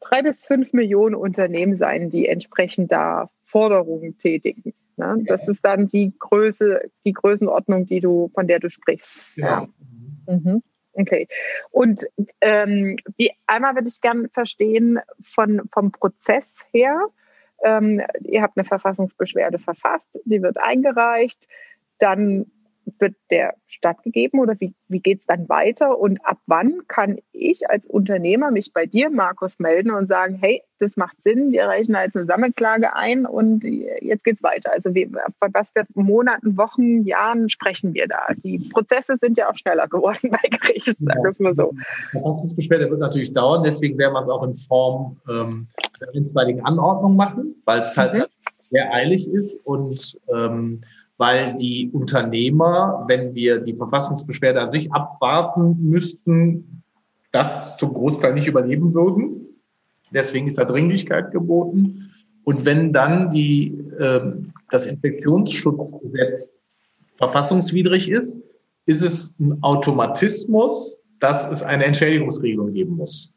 drei 0.00 0.22
bis 0.22 0.42
fünf 0.42 0.72
Millionen 0.72 1.14
Unternehmen 1.14 1.76
sein, 1.76 2.10
die 2.10 2.26
entsprechend 2.26 2.90
da 2.90 3.30
Forderungen 3.42 4.16
tätigen. 4.18 4.74
Ne? 4.96 5.22
Das 5.26 5.46
ist 5.46 5.64
dann 5.64 5.88
die 5.88 6.12
Größe, 6.18 6.90
die 7.04 7.12
Größenordnung, 7.12 7.86
die 7.86 8.00
du, 8.00 8.30
von 8.34 8.46
der 8.46 8.60
du 8.60 8.70
sprichst. 8.70 9.36
Ja. 9.36 9.68
ja. 10.26 10.34
Mhm. 10.34 10.62
Okay. 10.92 11.28
Und 11.70 12.06
ähm, 12.40 12.96
wie, 13.16 13.30
einmal 13.46 13.74
würde 13.74 13.88
ich 13.88 14.00
gerne 14.00 14.28
verstehen 14.28 14.98
von, 15.22 15.62
vom 15.72 15.92
Prozess 15.92 16.46
her. 16.72 17.06
Ähm, 17.62 18.02
ihr 18.22 18.42
habt 18.42 18.56
eine 18.56 18.64
Verfassungsbeschwerde 18.64 19.58
verfasst, 19.58 20.20
die 20.24 20.42
wird 20.42 20.58
eingereicht, 20.58 21.46
dann 21.98 22.46
wird 22.98 23.14
der 23.30 23.54
stattgegeben 23.66 24.40
oder 24.40 24.58
wie, 24.58 24.74
wie 24.88 25.00
geht 25.00 25.20
es 25.20 25.26
dann 25.26 25.48
weiter? 25.48 25.98
Und 25.98 26.24
ab 26.24 26.38
wann 26.46 26.86
kann 26.88 27.18
ich 27.32 27.68
als 27.68 27.86
Unternehmer 27.86 28.50
mich 28.50 28.72
bei 28.72 28.86
dir, 28.86 29.10
Markus, 29.10 29.58
melden 29.58 29.90
und 29.90 30.08
sagen, 30.08 30.36
hey, 30.40 30.62
das 30.78 30.96
macht 30.96 31.20
Sinn, 31.22 31.52
wir 31.52 31.66
reichen 31.66 31.92
da 31.92 32.02
jetzt 32.02 32.16
eine 32.16 32.26
Sammelklage 32.26 32.96
ein 32.96 33.26
und 33.26 33.64
jetzt 33.64 34.24
geht 34.24 34.36
es 34.36 34.42
weiter. 34.42 34.72
Also 34.72 34.94
wie, 34.94 35.06
von 35.06 35.50
was 35.52 35.72
für 35.72 35.84
Monaten, 35.94 36.56
Wochen, 36.56 37.04
Jahren 37.04 37.48
sprechen 37.48 37.94
wir 37.94 38.08
da? 38.08 38.28
Die 38.42 38.58
Prozesse 38.58 39.16
sind 39.20 39.36
ja 39.36 39.50
auch 39.50 39.56
schneller 39.56 39.88
geworden 39.88 40.30
bei 40.30 40.48
Gerichten, 40.48 41.04
sagen 41.04 41.22
wir 41.22 41.30
es 41.30 41.38
mal 41.38 41.54
so. 41.54 41.72
Die 41.72 42.18
Verfassungsbeschwerde 42.18 42.90
wird 42.90 43.00
natürlich 43.00 43.32
dauern, 43.32 43.62
deswegen 43.62 43.98
werden 43.98 44.14
wir 44.14 44.20
es 44.20 44.28
auch 44.28 44.42
in 44.42 44.54
Form 44.54 45.16
ähm, 45.28 45.68
der 46.00 46.08
einstweiligen 46.14 46.64
Anordnung 46.64 47.16
machen, 47.16 47.56
weil 47.64 47.82
es 47.82 47.96
halt 47.96 48.14
mhm. 48.14 48.24
sehr 48.70 48.92
eilig 48.92 49.28
ist 49.28 49.58
und 49.64 50.18
ähm, 50.32 50.80
weil 51.20 51.54
die 51.56 51.90
Unternehmer, 51.92 53.04
wenn 53.06 53.34
wir 53.34 53.60
die 53.60 53.74
Verfassungsbeschwerde 53.74 54.60
an 54.60 54.70
sich 54.70 54.90
abwarten 54.90 55.76
müssten, 55.78 56.82
das 57.30 57.76
zum 57.76 57.92
Großteil 57.92 58.32
nicht 58.32 58.48
überleben 58.48 58.94
würden. 58.94 59.46
Deswegen 60.12 60.46
ist 60.46 60.58
da 60.58 60.64
Dringlichkeit 60.64 61.30
geboten. 61.30 62.10
Und 62.44 62.64
wenn 62.64 62.92
dann 62.92 63.30
die, 63.30 63.78
äh, 63.98 64.32
das 64.70 64.86
Infektionsschutzgesetz 64.86 66.54
verfassungswidrig 67.16 68.10
ist, 68.10 68.40
ist 68.86 69.02
es 69.02 69.34
ein 69.38 69.62
Automatismus, 69.62 71.00
dass 71.20 71.48
es 71.50 71.62
eine 71.62 71.84
Entschädigungsregelung 71.84 72.72
geben 72.72 72.96
muss. 72.96 73.30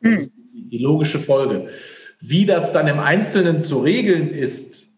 Das 0.00 0.14
ist 0.14 0.32
die 0.52 0.78
logische 0.78 1.18
Folge. 1.18 1.68
Wie 2.20 2.46
das 2.46 2.72
dann 2.72 2.88
im 2.88 2.98
Einzelnen 2.98 3.60
zu 3.60 3.80
regeln 3.80 4.28
ist, 4.30 4.92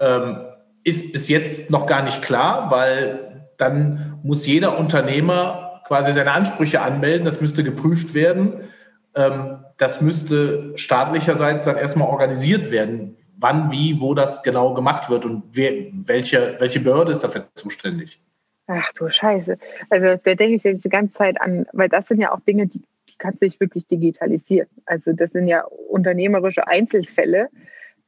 ähm, 0.00 0.46
ist 0.84 1.12
bis 1.12 1.28
jetzt 1.28 1.70
noch 1.70 1.86
gar 1.86 2.02
nicht 2.02 2.22
klar, 2.22 2.70
weil 2.70 3.48
dann 3.58 4.18
muss 4.22 4.46
jeder 4.46 4.78
Unternehmer 4.78 5.82
quasi 5.86 6.12
seine 6.12 6.32
Ansprüche 6.32 6.80
anmelden. 6.80 7.24
Das 7.24 7.40
müsste 7.40 7.64
geprüft 7.64 8.14
werden. 8.14 8.68
Ähm, 9.14 9.58
das 9.78 10.00
müsste 10.00 10.72
staatlicherseits 10.76 11.64
dann 11.64 11.76
erstmal 11.76 12.08
organisiert 12.08 12.70
werden, 12.70 13.16
wann, 13.36 13.70
wie, 13.70 14.00
wo 14.00 14.14
das 14.14 14.42
genau 14.42 14.74
gemacht 14.74 15.10
wird 15.10 15.24
und 15.24 15.44
wer, 15.52 15.72
welche, 16.06 16.56
welche 16.58 16.80
Behörde 16.80 17.12
ist 17.12 17.24
dafür 17.24 17.42
zuständig. 17.54 18.20
Ach 18.66 18.92
du 18.94 19.08
Scheiße. 19.08 19.58
Also 19.90 20.20
da 20.22 20.34
denke 20.34 20.54
ich 20.54 20.64
jetzt 20.64 20.84
die 20.84 20.88
ganze 20.88 21.14
Zeit 21.14 21.40
an, 21.40 21.66
weil 21.72 21.88
das 21.88 22.08
sind 22.08 22.20
ja 22.20 22.32
auch 22.32 22.40
Dinge, 22.40 22.66
die, 22.66 22.80
die 22.80 22.86
kannst 23.18 23.42
du 23.42 23.46
nicht 23.46 23.60
wirklich 23.60 23.86
digitalisieren. 23.86 24.68
Also 24.84 25.12
das 25.12 25.32
sind 25.32 25.48
ja 25.48 25.64
unternehmerische 25.64 26.66
Einzelfälle 26.66 27.48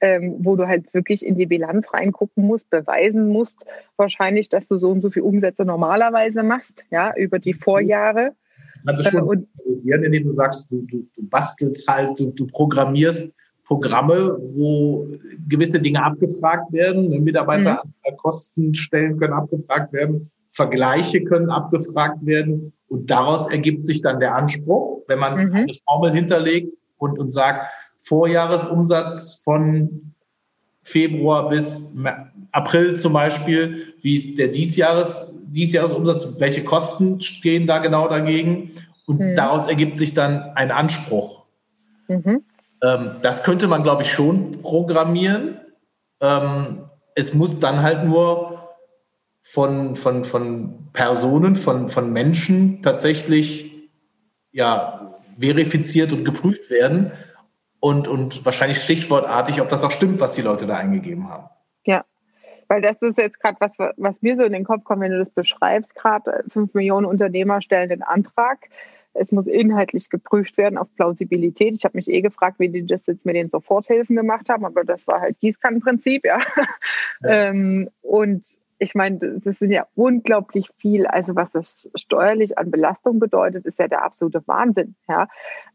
ähm, 0.00 0.36
wo 0.38 0.56
du 0.56 0.66
halt 0.66 0.92
wirklich 0.94 1.24
in 1.24 1.36
die 1.36 1.46
Bilanz 1.46 1.92
reingucken 1.92 2.44
musst, 2.44 2.70
beweisen 2.70 3.28
musst, 3.28 3.64
wahrscheinlich, 3.96 4.48
dass 4.48 4.68
du 4.68 4.78
so 4.78 4.90
und 4.90 5.00
so 5.00 5.10
viel 5.10 5.22
Umsätze 5.22 5.64
normalerweise 5.64 6.42
machst, 6.42 6.84
ja, 6.90 7.12
über 7.16 7.38
die 7.38 7.54
Vorjahre. 7.54 8.32
Kannst 8.86 9.06
du 9.06 9.10
schon 9.10 9.46
äh, 9.64 9.94
indem 9.94 10.24
du 10.24 10.32
sagst, 10.32 10.70
du, 10.70 10.82
du, 10.82 11.06
du 11.16 11.28
bastelst 11.28 11.88
halt, 11.88 12.20
du, 12.20 12.30
du 12.30 12.46
programmierst 12.46 13.34
Programme, 13.64 14.38
wo 14.54 15.08
gewisse 15.46 15.80
Dinge 15.80 16.02
abgefragt 16.02 16.72
werden, 16.72 17.22
Mitarbeiterkostenstellen 17.22 19.14
mhm. 19.14 19.18
können 19.18 19.32
abgefragt 19.34 19.92
werden, 19.92 20.30
Vergleiche 20.48 21.22
können 21.24 21.50
abgefragt 21.50 22.24
werden 22.24 22.72
und 22.88 23.10
daraus 23.10 23.50
ergibt 23.50 23.86
sich 23.86 24.02
dann 24.02 24.20
der 24.20 24.34
Anspruch, 24.34 25.02
wenn 25.06 25.18
man 25.18 25.48
mhm. 25.48 25.54
eine 25.54 25.72
Formel 25.86 26.10
hinterlegt 26.12 26.72
und, 26.98 27.18
und 27.18 27.30
sagt, 27.30 27.66
Vorjahresumsatz 27.98 29.42
von 29.44 30.14
Februar 30.82 31.48
bis 31.50 31.94
April 32.52 32.96
zum 32.96 33.12
Beispiel, 33.12 33.94
wie 34.00 34.16
ist 34.16 34.38
der 34.38 34.48
Diesjahres, 34.48 35.30
Diesjahresumsatz, 35.48 36.40
welche 36.40 36.64
Kosten 36.64 37.20
stehen 37.20 37.66
da 37.66 37.78
genau 37.78 38.08
dagegen 38.08 38.72
und 39.06 39.20
mhm. 39.20 39.34
daraus 39.34 39.68
ergibt 39.68 39.98
sich 39.98 40.14
dann 40.14 40.40
ein 40.54 40.70
Anspruch. 40.70 41.44
Mhm. 42.08 42.42
Ähm, 42.82 43.10
das 43.22 43.42
könnte 43.42 43.66
man, 43.66 43.82
glaube 43.82 44.02
ich, 44.02 44.12
schon 44.12 44.52
programmieren. 44.62 45.60
Ähm, 46.20 46.84
es 47.14 47.34
muss 47.34 47.58
dann 47.58 47.82
halt 47.82 48.04
nur 48.04 48.67
von, 49.50 49.96
von, 49.96 50.24
von 50.24 50.90
Personen, 50.92 51.56
von, 51.56 51.88
von 51.88 52.12
Menschen 52.12 52.82
tatsächlich 52.82 53.88
ja, 54.52 55.16
verifiziert 55.40 56.12
und 56.12 56.24
geprüft 56.24 56.68
werden. 56.68 57.12
Und, 57.80 58.08
und 58.08 58.44
wahrscheinlich 58.44 58.82
stichwortartig, 58.82 59.62
ob 59.62 59.68
das 59.68 59.84
auch 59.84 59.90
stimmt, 59.90 60.20
was 60.20 60.34
die 60.34 60.42
Leute 60.42 60.66
da 60.66 60.76
eingegeben 60.76 61.30
haben. 61.30 61.48
Ja, 61.86 62.04
weil 62.66 62.82
das 62.82 63.00
ist 63.00 63.16
jetzt 63.16 63.40
gerade 63.40 63.56
was, 63.60 63.72
was 63.96 64.20
mir 64.20 64.36
so 64.36 64.42
in 64.42 64.52
den 64.52 64.64
Kopf 64.64 64.84
kommt, 64.84 65.00
wenn 65.00 65.12
du 65.12 65.18
das 65.18 65.30
beschreibst, 65.30 65.94
gerade 65.94 66.44
fünf 66.48 66.74
Millionen 66.74 67.06
Unternehmer 67.06 67.62
stellen 67.62 67.88
den 67.88 68.02
Antrag. 68.02 68.68
Es 69.14 69.32
muss 69.32 69.46
inhaltlich 69.46 70.10
geprüft 70.10 70.58
werden 70.58 70.76
auf 70.76 70.94
Plausibilität. 70.94 71.74
Ich 71.74 71.84
habe 71.84 71.96
mich 71.96 72.08
eh 72.08 72.20
gefragt, 72.20 72.58
wie 72.58 72.68
die 72.68 72.84
das 72.84 73.06
jetzt 73.06 73.24
mit 73.24 73.36
den 73.36 73.48
Soforthilfen 73.48 74.14
gemacht 74.14 74.50
haben, 74.50 74.66
aber 74.66 74.84
das 74.84 75.06
war 75.06 75.20
halt 75.20 75.40
Gießkannenprinzip, 75.40 76.26
ja. 76.26 76.38
ja. 77.22 77.28
ähm, 77.48 77.88
und 78.02 78.44
ich 78.78 78.94
meine, 78.94 79.18
das 79.18 79.58
sind 79.58 79.70
ja 79.70 79.86
unglaublich 79.94 80.68
viel. 80.78 81.06
Also 81.06 81.34
was 81.34 81.50
das 81.52 81.90
steuerlich 81.94 82.58
an 82.58 82.70
Belastung 82.70 83.18
bedeutet, 83.18 83.66
ist 83.66 83.78
ja 83.78 83.88
der 83.88 84.04
absolute 84.04 84.42
Wahnsinn. 84.46 84.94
Ja. 85.08 85.28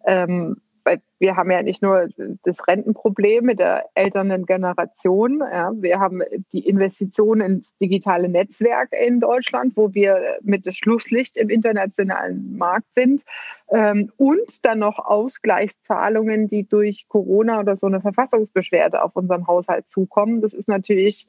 Ähm, 0.06 0.58
weil 0.84 1.02
wir 1.20 1.36
haben 1.36 1.52
ja 1.52 1.62
nicht 1.64 1.82
nur 1.82 2.10
das 2.44 2.68
Rentenproblem 2.68 3.46
mit 3.46 3.60
der 3.60 3.86
älteren 3.96 4.46
Generation, 4.46 5.40
ja, 5.40 5.72
wir 5.76 6.00
haben 6.00 6.22
die 6.52 6.68
Investitionen 6.68 7.42
ins 7.42 7.76
digitale 7.78 8.28
Netzwerk 8.30 8.90
in 8.92 9.20
Deutschland, 9.20 9.78
wo 9.78 9.94
wir 9.94 10.38
mit 10.42 10.66
dem 10.66 10.74
Schlusslicht 10.74 11.38
im 11.38 11.50
internationalen 11.50 12.58
Markt 12.58 12.88
sind 12.96 13.24
ähm, 13.70 14.12
und 14.18 14.66
dann 14.66 14.80
noch 14.80 15.00
Ausgleichszahlungen, 15.00 16.48
die 16.48 16.68
durch 16.68 17.06
Corona 17.08 17.60
oder 17.60 17.76
so 17.76 17.88
eine 17.88 18.02
Verfassungsbeschwerde 18.02 19.02
auf 19.02 19.16
unseren 19.16 19.48
Haushalt 19.48 19.90
zukommen. 19.90 20.42
Das 20.42 20.54
ist 20.54 20.68
natürlich 20.68 21.28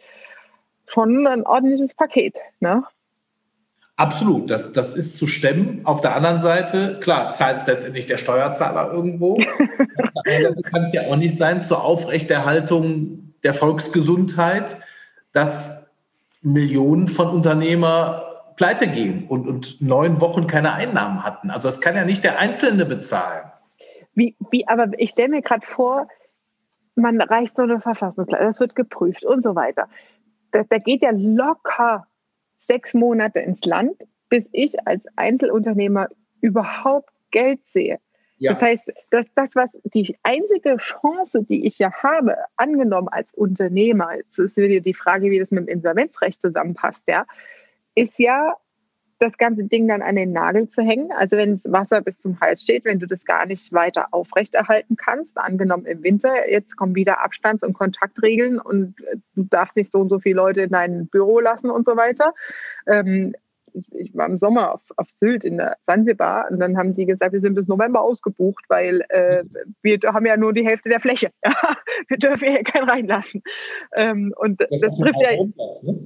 schon 0.86 1.26
ein 1.26 1.44
ordentliches 1.46 1.94
Paket. 1.94 2.36
Ne? 2.60 2.84
Absolut, 3.96 4.50
das, 4.50 4.72
das 4.72 4.94
ist 4.94 5.16
zu 5.16 5.26
stemmen. 5.26 5.82
Auf 5.84 6.00
der 6.00 6.16
anderen 6.16 6.40
Seite, 6.40 6.98
klar, 7.00 7.30
zahlt 7.30 7.58
es 7.58 7.66
letztendlich 7.66 8.06
der 8.06 8.16
Steuerzahler 8.16 8.92
irgendwo. 8.92 9.34
Auf 10.14 10.22
der 10.26 10.36
anderen 10.36 10.56
Seite 10.56 10.70
kann 10.70 10.82
es 10.82 10.92
ja 10.92 11.02
auch 11.02 11.16
nicht 11.16 11.36
sein 11.36 11.60
zur 11.60 11.84
Aufrechterhaltung 11.84 13.34
der 13.44 13.54
Volksgesundheit, 13.54 14.78
dass 15.32 15.86
Millionen 16.42 17.06
von 17.06 17.28
Unternehmern 17.28 18.20
pleite 18.56 18.88
gehen 18.88 19.26
und, 19.28 19.46
und 19.46 19.80
neun 19.80 20.20
Wochen 20.20 20.46
keine 20.46 20.72
Einnahmen 20.74 21.22
hatten. 21.24 21.50
Also 21.50 21.68
das 21.68 21.80
kann 21.80 21.94
ja 21.94 22.04
nicht 22.04 22.24
der 22.24 22.38
Einzelne 22.38 22.86
bezahlen. 22.86 23.44
Wie, 24.14 24.36
wie, 24.50 24.66
aber 24.66 24.88
ich 24.98 25.10
stelle 25.10 25.28
mir 25.28 25.42
gerade 25.42 25.66
vor, 25.66 26.08
man 26.94 27.20
reicht 27.20 27.56
so 27.56 27.62
eine 27.62 27.80
Verfassung, 27.80 28.26
das 28.26 28.60
wird 28.60 28.76
geprüft 28.76 29.24
und 29.24 29.42
so 29.42 29.54
weiter. 29.54 29.88
Da, 30.54 30.62
da 30.62 30.78
geht 30.78 31.02
ja 31.02 31.10
locker 31.12 32.06
sechs 32.56 32.94
Monate 32.94 33.40
ins 33.40 33.64
Land, 33.64 34.00
bis 34.28 34.48
ich 34.52 34.74
als 34.86 35.04
Einzelunternehmer 35.16 36.08
überhaupt 36.40 37.10
Geld 37.32 37.66
sehe. 37.66 37.98
Ja. 38.38 38.52
Das 38.52 38.62
heißt, 38.62 38.92
dass 39.10 39.26
das, 39.34 39.50
was 39.54 39.70
die 39.82 40.16
einzige 40.22 40.76
Chance, 40.76 41.42
die 41.42 41.66
ich 41.66 41.78
ja 41.80 41.92
habe, 41.92 42.36
angenommen 42.56 43.08
als 43.08 43.34
Unternehmer, 43.34 44.14
jetzt 44.14 44.38
ist 44.38 44.56
wieder 44.56 44.80
die 44.80 44.94
Frage, 44.94 45.30
wie 45.30 45.40
das 45.40 45.50
mit 45.50 45.66
dem 45.66 45.68
Insolvenzrecht 45.68 46.40
zusammenpasst, 46.40 47.02
ja, 47.08 47.26
ist 47.96 48.18
ja, 48.18 48.54
das 49.24 49.38
ganze 49.38 49.64
Ding 49.64 49.88
dann 49.88 50.02
an 50.02 50.16
den 50.16 50.32
Nagel 50.32 50.68
zu 50.68 50.82
hängen. 50.82 51.10
Also 51.12 51.36
wenn 51.36 51.54
das 51.54 51.70
Wasser 51.70 52.00
bis 52.00 52.18
zum 52.20 52.38
Hals 52.40 52.62
steht, 52.62 52.84
wenn 52.84 52.98
du 52.98 53.06
das 53.06 53.24
gar 53.24 53.46
nicht 53.46 53.72
weiter 53.72 54.08
aufrechterhalten 54.12 54.96
kannst, 54.96 55.38
angenommen 55.38 55.86
im 55.86 56.02
Winter, 56.02 56.50
jetzt 56.50 56.76
kommen 56.76 56.94
wieder 56.94 57.22
Abstands- 57.22 57.62
und 57.62 57.72
Kontaktregeln 57.72 58.58
und 58.58 58.94
äh, 59.10 59.16
du 59.34 59.44
darfst 59.44 59.76
nicht 59.76 59.92
so 59.92 59.98
und 59.98 60.08
so 60.08 60.18
viele 60.18 60.36
Leute 60.36 60.62
in 60.62 60.70
dein 60.70 61.06
Büro 61.08 61.40
lassen 61.40 61.70
und 61.70 61.84
so 61.84 61.96
weiter. 61.96 62.34
Ähm, 62.86 63.34
ich, 63.72 63.92
ich, 63.92 64.14
war 64.14 64.26
im 64.26 64.38
Sommer 64.38 64.72
auf, 64.72 64.82
auf 64.96 65.10
Sylt 65.10 65.44
in 65.44 65.56
der 65.56 65.76
Sansibar 65.84 66.48
und 66.50 66.60
dann 66.60 66.76
haben 66.78 66.94
die 66.94 67.06
gesagt, 67.06 67.32
wir 67.32 67.40
sind 67.40 67.54
bis 67.54 67.66
November 67.66 68.02
ausgebucht, 68.02 68.64
weil 68.68 69.04
äh, 69.08 69.42
wir 69.82 69.98
haben 70.04 70.26
ja 70.26 70.36
nur 70.36 70.52
die 70.52 70.64
Hälfte 70.64 70.88
der 70.88 71.00
Fläche. 71.00 71.30
wir 72.08 72.16
dürfen 72.16 72.48
hier 72.48 72.62
keinen 72.62 72.88
reinlassen. 72.88 73.42
Ähm, 73.94 74.32
und 74.36 74.60
das, 74.60 74.80
das 74.80 74.96
trifft 74.96 75.20
ja. 75.20 75.38
Umsatz, 75.38 75.82
ne? 75.82 75.98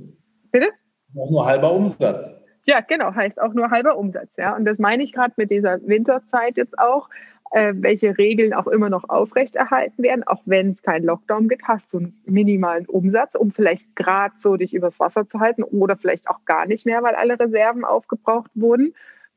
Bitte? 0.50 0.68
Auch 1.16 1.30
nur 1.30 1.44
halber 1.44 1.72
Umsatz. 1.72 2.40
Ja, 2.68 2.80
genau, 2.80 3.14
heißt 3.14 3.40
auch 3.40 3.54
nur 3.54 3.70
halber 3.70 3.96
Umsatz. 3.96 4.36
Ja. 4.36 4.54
Und 4.54 4.66
das 4.66 4.78
meine 4.78 5.02
ich 5.02 5.14
gerade 5.14 5.32
mit 5.38 5.50
dieser 5.50 5.80
Winterzeit 5.88 6.58
jetzt 6.58 6.78
auch, 6.78 7.08
äh, 7.52 7.72
welche 7.74 8.18
Regeln 8.18 8.52
auch 8.52 8.66
immer 8.66 8.90
noch 8.90 9.08
aufrechterhalten 9.08 10.02
werden, 10.02 10.22
auch 10.26 10.42
wenn 10.44 10.72
es 10.72 10.82
keinen 10.82 11.06
Lockdown 11.06 11.48
gibt, 11.48 11.66
hast 11.66 11.90
du 11.94 11.96
einen 11.96 12.20
minimalen 12.26 12.84
Umsatz, 12.84 13.34
um 13.36 13.52
vielleicht 13.52 13.96
gerade 13.96 14.34
so 14.38 14.56
dich 14.56 14.74
übers 14.74 15.00
Wasser 15.00 15.26
zu 15.26 15.40
halten 15.40 15.62
oder 15.62 15.96
vielleicht 15.96 16.28
auch 16.28 16.44
gar 16.44 16.66
nicht 16.66 16.84
mehr, 16.84 17.02
weil 17.02 17.14
alle 17.14 17.40
Reserven 17.40 17.86
aufgebraucht 17.86 18.50
wurden. 18.54 18.92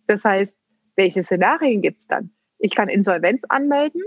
Das 0.07 0.25
heißt, 0.25 0.53
welche 0.97 1.23
Szenarien 1.23 1.81
gibt 1.81 2.01
es 2.01 2.07
dann? 2.07 2.31
Ich 2.57 2.75
kann 2.75 2.89
Insolvenz 2.89 3.43
anmelden, 3.47 4.01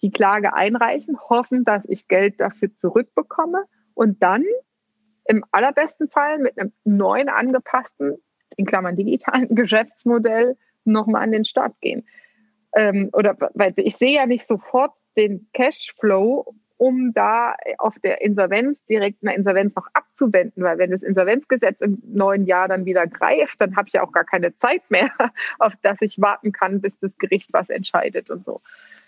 die 0.00 0.12
Klage 0.12 0.54
einreichen, 0.54 1.18
hoffen, 1.28 1.64
dass 1.64 1.84
ich 1.86 2.06
Geld 2.06 2.40
dafür 2.40 2.72
zurückbekomme 2.72 3.64
und 3.94 4.22
dann 4.22 4.44
im 5.24 5.44
allerbesten 5.50 6.08
Fall 6.08 6.38
mit 6.38 6.56
einem 6.56 6.72
neuen 6.84 7.28
angepassten 7.28 8.18
in 8.60 8.66
Klammern 8.66 8.96
digitalen 8.96 9.48
Geschäftsmodell 9.54 10.56
nochmal 10.84 11.22
an 11.22 11.32
den 11.32 11.44
Start 11.44 11.74
gehen. 11.80 12.04
Ähm, 12.76 13.10
oder 13.12 13.36
weil 13.54 13.72
ich 13.76 13.96
sehe 13.96 14.14
ja 14.14 14.26
nicht 14.26 14.46
sofort 14.46 14.92
den 15.16 15.48
Cashflow, 15.52 16.54
um 16.76 17.12
da 17.12 17.56
auf 17.78 17.98
der 17.98 18.22
Insolvenz 18.22 18.82
direkt 18.84 19.18
eine 19.22 19.34
Insolvenz 19.34 19.74
noch 19.74 19.88
abzuwenden, 19.92 20.62
weil 20.62 20.78
wenn 20.78 20.90
das 20.90 21.02
Insolvenzgesetz 21.02 21.80
im 21.80 22.00
neuen 22.06 22.46
Jahr 22.46 22.68
dann 22.68 22.86
wieder 22.86 23.06
greift, 23.06 23.60
dann 23.60 23.76
habe 23.76 23.88
ich 23.88 23.94
ja 23.94 24.02
auch 24.02 24.12
gar 24.12 24.24
keine 24.24 24.56
Zeit 24.56 24.82
mehr, 24.88 25.10
auf 25.58 25.74
das 25.82 25.98
ich 26.00 26.20
warten 26.20 26.52
kann, 26.52 26.80
bis 26.80 26.92
das 27.00 27.10
Gericht 27.18 27.52
was 27.52 27.68
entscheidet 27.68 28.30
und 28.30 28.44
so. 28.44 28.60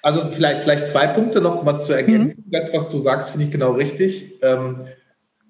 Also 0.02 0.28
vielleicht, 0.30 0.64
vielleicht 0.64 0.88
zwei 0.88 1.06
Punkte 1.06 1.40
noch 1.40 1.62
mal 1.62 1.78
zu 1.78 1.92
ergänzen. 1.94 2.44
Mhm. 2.46 2.50
Das, 2.50 2.74
was 2.74 2.90
du 2.90 2.98
sagst, 2.98 3.30
finde 3.30 3.46
ich 3.46 3.52
genau 3.52 3.72
richtig. 3.72 4.42
Ähm, 4.42 4.88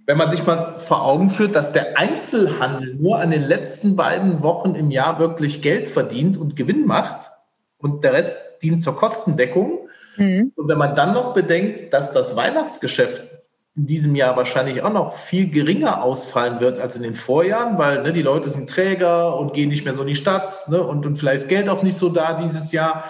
wenn 0.07 0.19
man 0.19 0.31
sich 0.31 0.45
mal 0.47 0.79
vor 0.79 1.05
Augen 1.05 1.31
führt, 1.31 1.55
dass 1.55 1.73
der 1.73 1.99
Einzelhandel 1.99 2.95
nur 2.95 3.21
an 3.21 3.31
den 3.31 3.43
letzten 3.43 3.97
beiden 3.97 4.43
Wochen 4.43 4.75
im 4.75 4.91
Jahr 4.91 5.19
wirklich 5.19 5.63
Geld 5.63 5.89
verdient 5.89 6.37
und 6.37 6.57
Gewinn 6.57 6.87
macht 6.87 7.31
und 7.79 8.05
der 8.05 8.13
Rest 8.13 8.37
dient 8.63 8.83
zur 8.83 8.97
Kostendeckung. 8.97 9.89
Mhm. 10.17 10.53
Und 10.57 10.69
wenn 10.69 10.79
man 10.79 10.95
dann 10.95 11.15
noch 11.15 11.35
bedenkt, 11.35 11.95
dass 11.95 12.13
das 12.13 12.37
Weihnachtsgeschäft 12.37 13.29
in 13.75 13.87
diesem 13.87 14.15
Jahr 14.15 14.37
wahrscheinlich 14.37 14.83
auch 14.83 14.93
noch 14.93 15.15
viel 15.15 15.49
geringer 15.49 16.03
ausfallen 16.03 16.61
wird 16.61 16.79
als 16.79 16.97
in 16.97 17.03
den 17.03 17.15
Vorjahren, 17.15 17.79
weil 17.79 18.03
ne, 18.03 18.13
die 18.13 18.21
Leute 18.21 18.51
sind 18.51 18.69
Träger 18.69 19.39
und 19.39 19.55
gehen 19.55 19.71
nicht 19.71 19.85
mehr 19.85 19.95
so 19.95 20.03
in 20.03 20.09
die 20.09 20.15
Stadt 20.15 20.69
ne, 20.69 20.83
und, 20.83 21.07
und 21.07 21.17
vielleicht 21.17 21.45
ist 21.45 21.49
Geld 21.49 21.71
auch 21.71 21.83
nicht 21.83 21.97
so 21.97 22.11
da 22.11 22.35
dieses 22.35 22.73
Jahr. 22.73 23.05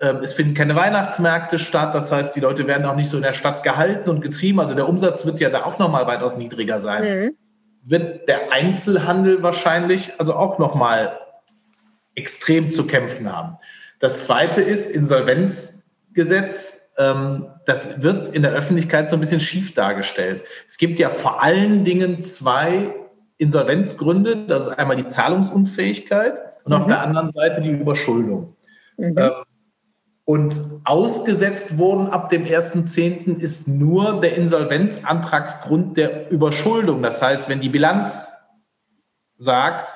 Ähm, 0.00 0.20
es 0.22 0.32
finden 0.32 0.54
keine 0.54 0.74
Weihnachtsmärkte 0.74 1.58
statt, 1.58 1.94
das 1.94 2.10
heißt, 2.10 2.34
die 2.34 2.40
Leute 2.40 2.66
werden 2.66 2.86
auch 2.86 2.96
nicht 2.96 3.10
so 3.10 3.18
in 3.18 3.22
der 3.22 3.34
Stadt 3.34 3.62
gehalten 3.62 4.08
und 4.08 4.20
getrieben. 4.20 4.58
Also 4.58 4.74
der 4.74 4.88
Umsatz 4.88 5.26
wird 5.26 5.40
ja 5.40 5.50
da 5.50 5.64
auch 5.64 5.78
nochmal 5.78 6.06
weitaus 6.06 6.36
niedriger 6.36 6.78
sein. 6.78 7.02
Mhm. 7.02 7.36
Wird 7.82 8.28
der 8.28 8.52
Einzelhandel 8.52 9.42
wahrscheinlich 9.42 10.18
also 10.18 10.34
auch 10.34 10.58
nochmal 10.58 11.18
extrem 12.14 12.70
zu 12.70 12.86
kämpfen 12.86 13.30
haben. 13.30 13.58
Das 13.98 14.24
zweite 14.24 14.62
ist 14.62 14.90
Insolvenzgesetz. 14.90 16.90
Ähm, 16.96 17.48
das 17.66 18.02
wird 18.02 18.30
in 18.30 18.42
der 18.42 18.52
Öffentlichkeit 18.52 19.10
so 19.10 19.16
ein 19.16 19.20
bisschen 19.20 19.40
schief 19.40 19.74
dargestellt. 19.74 20.44
Es 20.66 20.78
gibt 20.78 20.98
ja 20.98 21.10
vor 21.10 21.42
allen 21.42 21.84
Dingen 21.84 22.22
zwei 22.22 22.94
Insolvenzgründe. 23.36 24.46
Das 24.46 24.62
ist 24.62 24.78
einmal 24.78 24.96
die 24.96 25.06
Zahlungsunfähigkeit 25.06 26.40
und 26.64 26.72
mhm. 26.72 26.78
auf 26.78 26.86
der 26.86 27.02
anderen 27.02 27.32
Seite 27.32 27.60
die 27.60 27.70
Überschuldung. 27.70 28.56
Mhm. 28.96 29.14
Und 30.30 30.60
ausgesetzt 30.84 31.76
worden 31.76 32.06
ab 32.06 32.28
dem 32.28 32.44
1.10. 32.44 33.40
ist 33.40 33.66
nur 33.66 34.20
der 34.20 34.36
Insolvenzantragsgrund 34.36 35.96
der 35.96 36.30
Überschuldung. 36.30 37.02
Das 37.02 37.20
heißt, 37.20 37.48
wenn 37.48 37.58
die 37.58 37.68
Bilanz 37.68 38.32
sagt, 39.36 39.92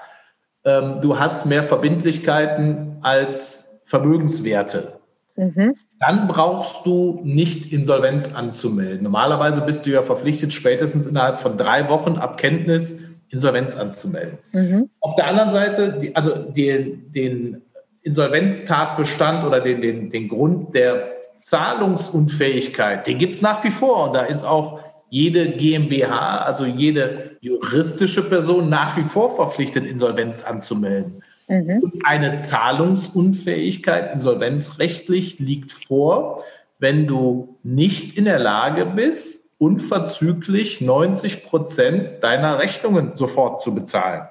ähm, 0.64 0.98
du 1.00 1.20
hast 1.20 1.46
mehr 1.46 1.62
Verbindlichkeiten 1.62 2.96
als 3.00 3.78
Vermögenswerte, 3.84 4.98
mhm. 5.36 5.76
dann 6.00 6.26
brauchst 6.26 6.84
du 6.84 7.20
nicht 7.22 7.72
Insolvenz 7.72 8.34
anzumelden. 8.34 9.04
Normalerweise 9.04 9.60
bist 9.60 9.86
du 9.86 9.90
ja 9.90 10.02
verpflichtet, 10.02 10.52
spätestens 10.52 11.06
innerhalb 11.06 11.38
von 11.38 11.56
drei 11.56 11.88
Wochen 11.88 12.16
ab 12.16 12.38
Kenntnis 12.38 12.98
Insolvenz 13.28 13.76
anzumelden. 13.76 14.38
Mhm. 14.50 14.90
Auf 14.98 15.14
der 15.14 15.28
anderen 15.28 15.52
Seite, 15.52 15.96
die, 15.96 16.16
also 16.16 16.34
den, 16.34 17.12
den 17.12 17.62
Insolvenztatbestand 18.04 19.44
oder 19.44 19.60
den, 19.60 19.80
den, 19.80 20.10
den 20.10 20.28
Grund 20.28 20.74
der 20.74 21.10
Zahlungsunfähigkeit, 21.38 23.06
den 23.06 23.18
gibt 23.18 23.34
es 23.34 23.42
nach 23.42 23.64
wie 23.64 23.70
vor. 23.70 24.08
Und 24.08 24.14
da 24.14 24.22
ist 24.22 24.44
auch 24.44 24.80
jede 25.10 25.48
GmbH, 25.50 26.38
also 26.38 26.64
jede 26.64 27.36
juristische 27.40 28.28
Person 28.28 28.68
nach 28.68 28.96
wie 28.96 29.04
vor 29.04 29.34
verpflichtet, 29.34 29.86
Insolvenz 29.86 30.44
anzumelden. 30.44 31.22
Mhm. 31.48 31.80
Und 31.82 32.06
eine 32.06 32.36
Zahlungsunfähigkeit 32.36 34.12
insolvenzrechtlich 34.12 35.38
liegt 35.38 35.72
vor, 35.72 36.42
wenn 36.78 37.06
du 37.06 37.56
nicht 37.62 38.16
in 38.16 38.24
der 38.24 38.38
Lage 38.38 38.86
bist, 38.86 39.50
unverzüglich 39.58 40.80
90 40.80 41.44
Prozent 41.44 42.22
deiner 42.22 42.58
Rechnungen 42.58 43.14
sofort 43.14 43.62
zu 43.62 43.74
bezahlen. 43.74 44.28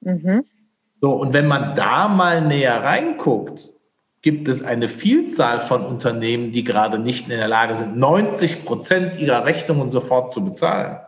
Mhm. 0.00 0.44
So, 1.00 1.12
und 1.12 1.32
wenn 1.32 1.46
man 1.46 1.74
da 1.74 2.08
mal 2.08 2.46
näher 2.46 2.82
reinguckt, 2.82 3.70
gibt 4.22 4.48
es 4.48 4.62
eine 4.62 4.88
Vielzahl 4.88 5.60
von 5.60 5.82
Unternehmen, 5.82 6.52
die 6.52 6.62
gerade 6.62 6.98
nicht 6.98 7.30
in 7.30 7.38
der 7.38 7.48
Lage 7.48 7.74
sind, 7.74 7.96
90 7.96 8.64
Prozent 8.64 9.18
ihrer 9.18 9.46
Rechnungen 9.46 9.88
sofort 9.88 10.30
zu 10.30 10.44
bezahlen. 10.44 10.98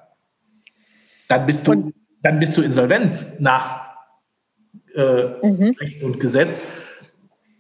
Dann 1.29 1.47
bist 1.47 1.69
du, 1.69 1.93
dann 2.23 2.41
bist 2.41 2.57
du 2.57 2.63
insolvent 2.63 3.29
nach 3.39 3.83
äh, 4.95 5.47
mhm. 5.47 5.77
Recht 5.79 6.03
und 6.03 6.21
Gesetz. 6.21 6.67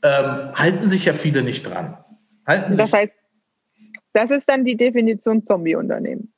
Ähm, 0.02 0.52
halten 0.54 0.86
sich 0.86 1.04
ja 1.04 1.12
viele 1.12 1.42
nicht 1.42 1.64
dran. 1.64 1.98
Halten 2.46 2.76
das 2.76 2.92
heißt, 2.92 3.12
das 4.14 4.30
ist 4.30 4.48
dann 4.48 4.64
die 4.64 4.76
Definition 4.76 5.44
Zombie-Unternehmen. 5.44 6.31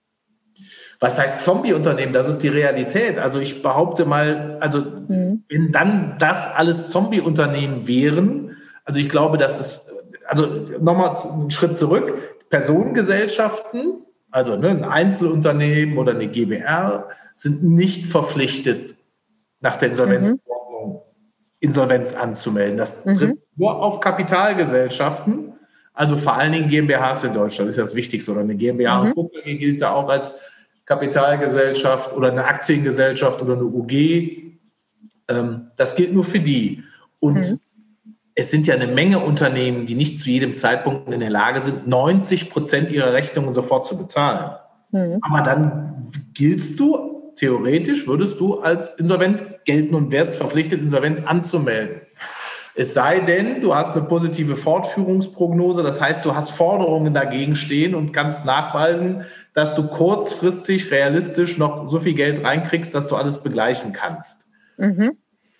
Was 1.00 1.18
heißt 1.18 1.44
Zombie-Unternehmen? 1.44 2.12
Das 2.12 2.28
ist 2.28 2.38
die 2.38 2.48
Realität. 2.48 3.18
Also 3.18 3.40
ich 3.40 3.62
behaupte 3.62 4.04
mal, 4.04 4.58
also 4.60 4.80
mhm. 4.80 5.44
wenn 5.48 5.72
dann 5.72 6.16
das 6.18 6.46
alles 6.46 6.90
Zombie-Unternehmen 6.90 7.86
wären, 7.86 8.56
also 8.84 9.00
ich 9.00 9.08
glaube, 9.08 9.38
dass 9.38 9.60
es, 9.60 9.90
also 10.26 10.46
nochmal 10.80 11.16
einen 11.16 11.50
Schritt 11.50 11.76
zurück, 11.76 12.14
Personengesellschaften, 12.50 14.04
also 14.30 14.56
ne, 14.56 14.70
ein 14.70 14.84
Einzelunternehmen 14.84 15.98
oder 15.98 16.12
eine 16.12 16.28
GBR, 16.28 17.08
sind 17.34 17.62
nicht 17.62 18.06
verpflichtet, 18.06 18.96
nach 19.60 19.76
der 19.76 19.88
Insolvenzordnung 19.88 20.92
mhm. 20.92 20.98
Insolvenz 21.60 22.14
anzumelden. 22.14 22.76
Das 22.76 23.04
mhm. 23.04 23.14
trifft 23.14 23.34
nur 23.56 23.82
auf 23.82 24.00
Kapitalgesellschaften, 24.00 25.53
also 25.94 26.16
vor 26.16 26.34
allen 26.34 26.52
Dingen 26.52 26.68
GmbHs 26.68 27.24
in 27.24 27.34
Deutschland, 27.34 27.70
ist 27.70 27.76
ja 27.76 27.84
das 27.84 27.94
Wichtigste. 27.94 28.32
Oder 28.32 28.40
eine 28.40 28.54
GmbH 28.54 29.04
mhm. 29.04 29.12
und 29.12 29.32
KG 29.32 29.56
gilt 29.56 29.80
da 29.80 29.92
auch 29.92 30.08
als 30.08 30.36
Kapitalgesellschaft 30.84 32.14
oder 32.14 32.30
eine 32.30 32.44
Aktiengesellschaft 32.44 33.40
oder 33.40 33.54
eine 33.54 33.64
UG. 33.64 33.92
Ähm, 35.28 35.70
das 35.76 35.96
gilt 35.96 36.12
nur 36.12 36.24
für 36.24 36.40
die. 36.40 36.82
Und 37.20 37.50
mhm 37.50 37.60
es 38.34 38.50
sind 38.50 38.66
ja 38.66 38.74
eine 38.74 38.88
Menge 38.88 39.20
Unternehmen, 39.20 39.86
die 39.86 39.94
nicht 39.94 40.18
zu 40.18 40.28
jedem 40.30 40.54
Zeitpunkt 40.54 41.12
in 41.12 41.20
der 41.20 41.30
Lage 41.30 41.60
sind, 41.60 41.86
90 41.86 42.50
Prozent 42.50 42.90
ihrer 42.90 43.12
Rechnungen 43.12 43.54
sofort 43.54 43.86
zu 43.86 43.96
bezahlen. 43.96 44.56
Mhm. 44.90 45.18
Aber 45.22 45.42
dann 45.42 46.08
giltst 46.34 46.80
du, 46.80 47.32
theoretisch 47.36 48.06
würdest 48.06 48.40
du 48.40 48.60
als 48.60 48.94
insolvent 48.94 49.44
gelten 49.64 49.94
und 49.94 50.12
wärst 50.12 50.36
verpflichtet, 50.36 50.80
Insolvenz 50.80 51.24
anzumelden. 51.24 52.00
Es 52.76 52.92
sei 52.92 53.20
denn, 53.20 53.60
du 53.60 53.74
hast 53.74 53.96
eine 53.96 54.04
positive 54.04 54.56
Fortführungsprognose, 54.56 55.84
das 55.84 56.00
heißt, 56.00 56.24
du 56.24 56.34
hast 56.34 56.50
Forderungen 56.50 57.14
dagegen 57.14 57.54
stehen 57.54 57.94
und 57.94 58.12
kannst 58.12 58.44
nachweisen, 58.44 59.24
dass 59.54 59.76
du 59.76 59.86
kurzfristig 59.86 60.90
realistisch 60.90 61.56
noch 61.56 61.88
so 61.88 62.00
viel 62.00 62.14
Geld 62.14 62.44
reinkriegst, 62.44 62.92
dass 62.92 63.06
du 63.06 63.14
alles 63.14 63.38
begleichen 63.38 63.92
kannst. 63.92 64.48
Mhm. 64.76 65.12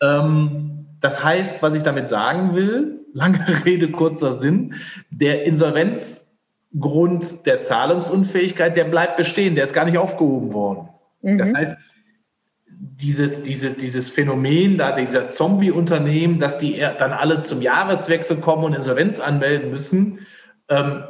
Ähm, 0.03 0.87
das 1.01 1.23
heißt, 1.23 1.63
was 1.63 1.77
ich 1.77 1.85
damit 1.85 2.09
sagen 2.09 2.57
will, 2.57 3.05
lange 3.13 3.39
Rede, 3.65 3.91
kurzer 3.91 4.33
Sinn, 4.33 4.75
der 5.11 5.45
Insolvenzgrund 5.45 7.47
der 7.47 7.61
Zahlungsunfähigkeit, 7.61 8.77
der 8.77 8.85
bleibt 8.85 9.17
bestehen, 9.17 9.55
der 9.55 9.65
ist 9.65 9.73
gar 9.73 9.85
nicht 9.85 9.99
aufgehoben 9.99 10.53
worden. 10.53 10.89
Mhm. 11.23 11.39
Das 11.39 11.55
heißt, 11.55 11.77
dieses, 12.79 13.43
dieses, 13.43 13.77
dieses 13.77 14.09
Phänomen 14.09 14.79
da, 14.79 14.97
dieser 14.97 15.29
Zombie-Unternehmen, 15.29 16.39
dass 16.39 16.59
die 16.59 16.79
dann 16.79 17.13
alle 17.13 17.41
zum 17.41 17.61
Jahreswechsel 17.63 18.39
kommen 18.39 18.65
und 18.65 18.75
Insolvenz 18.75 19.21
anmelden 19.21 19.71
müssen, 19.71 20.27
ähm, 20.69 21.05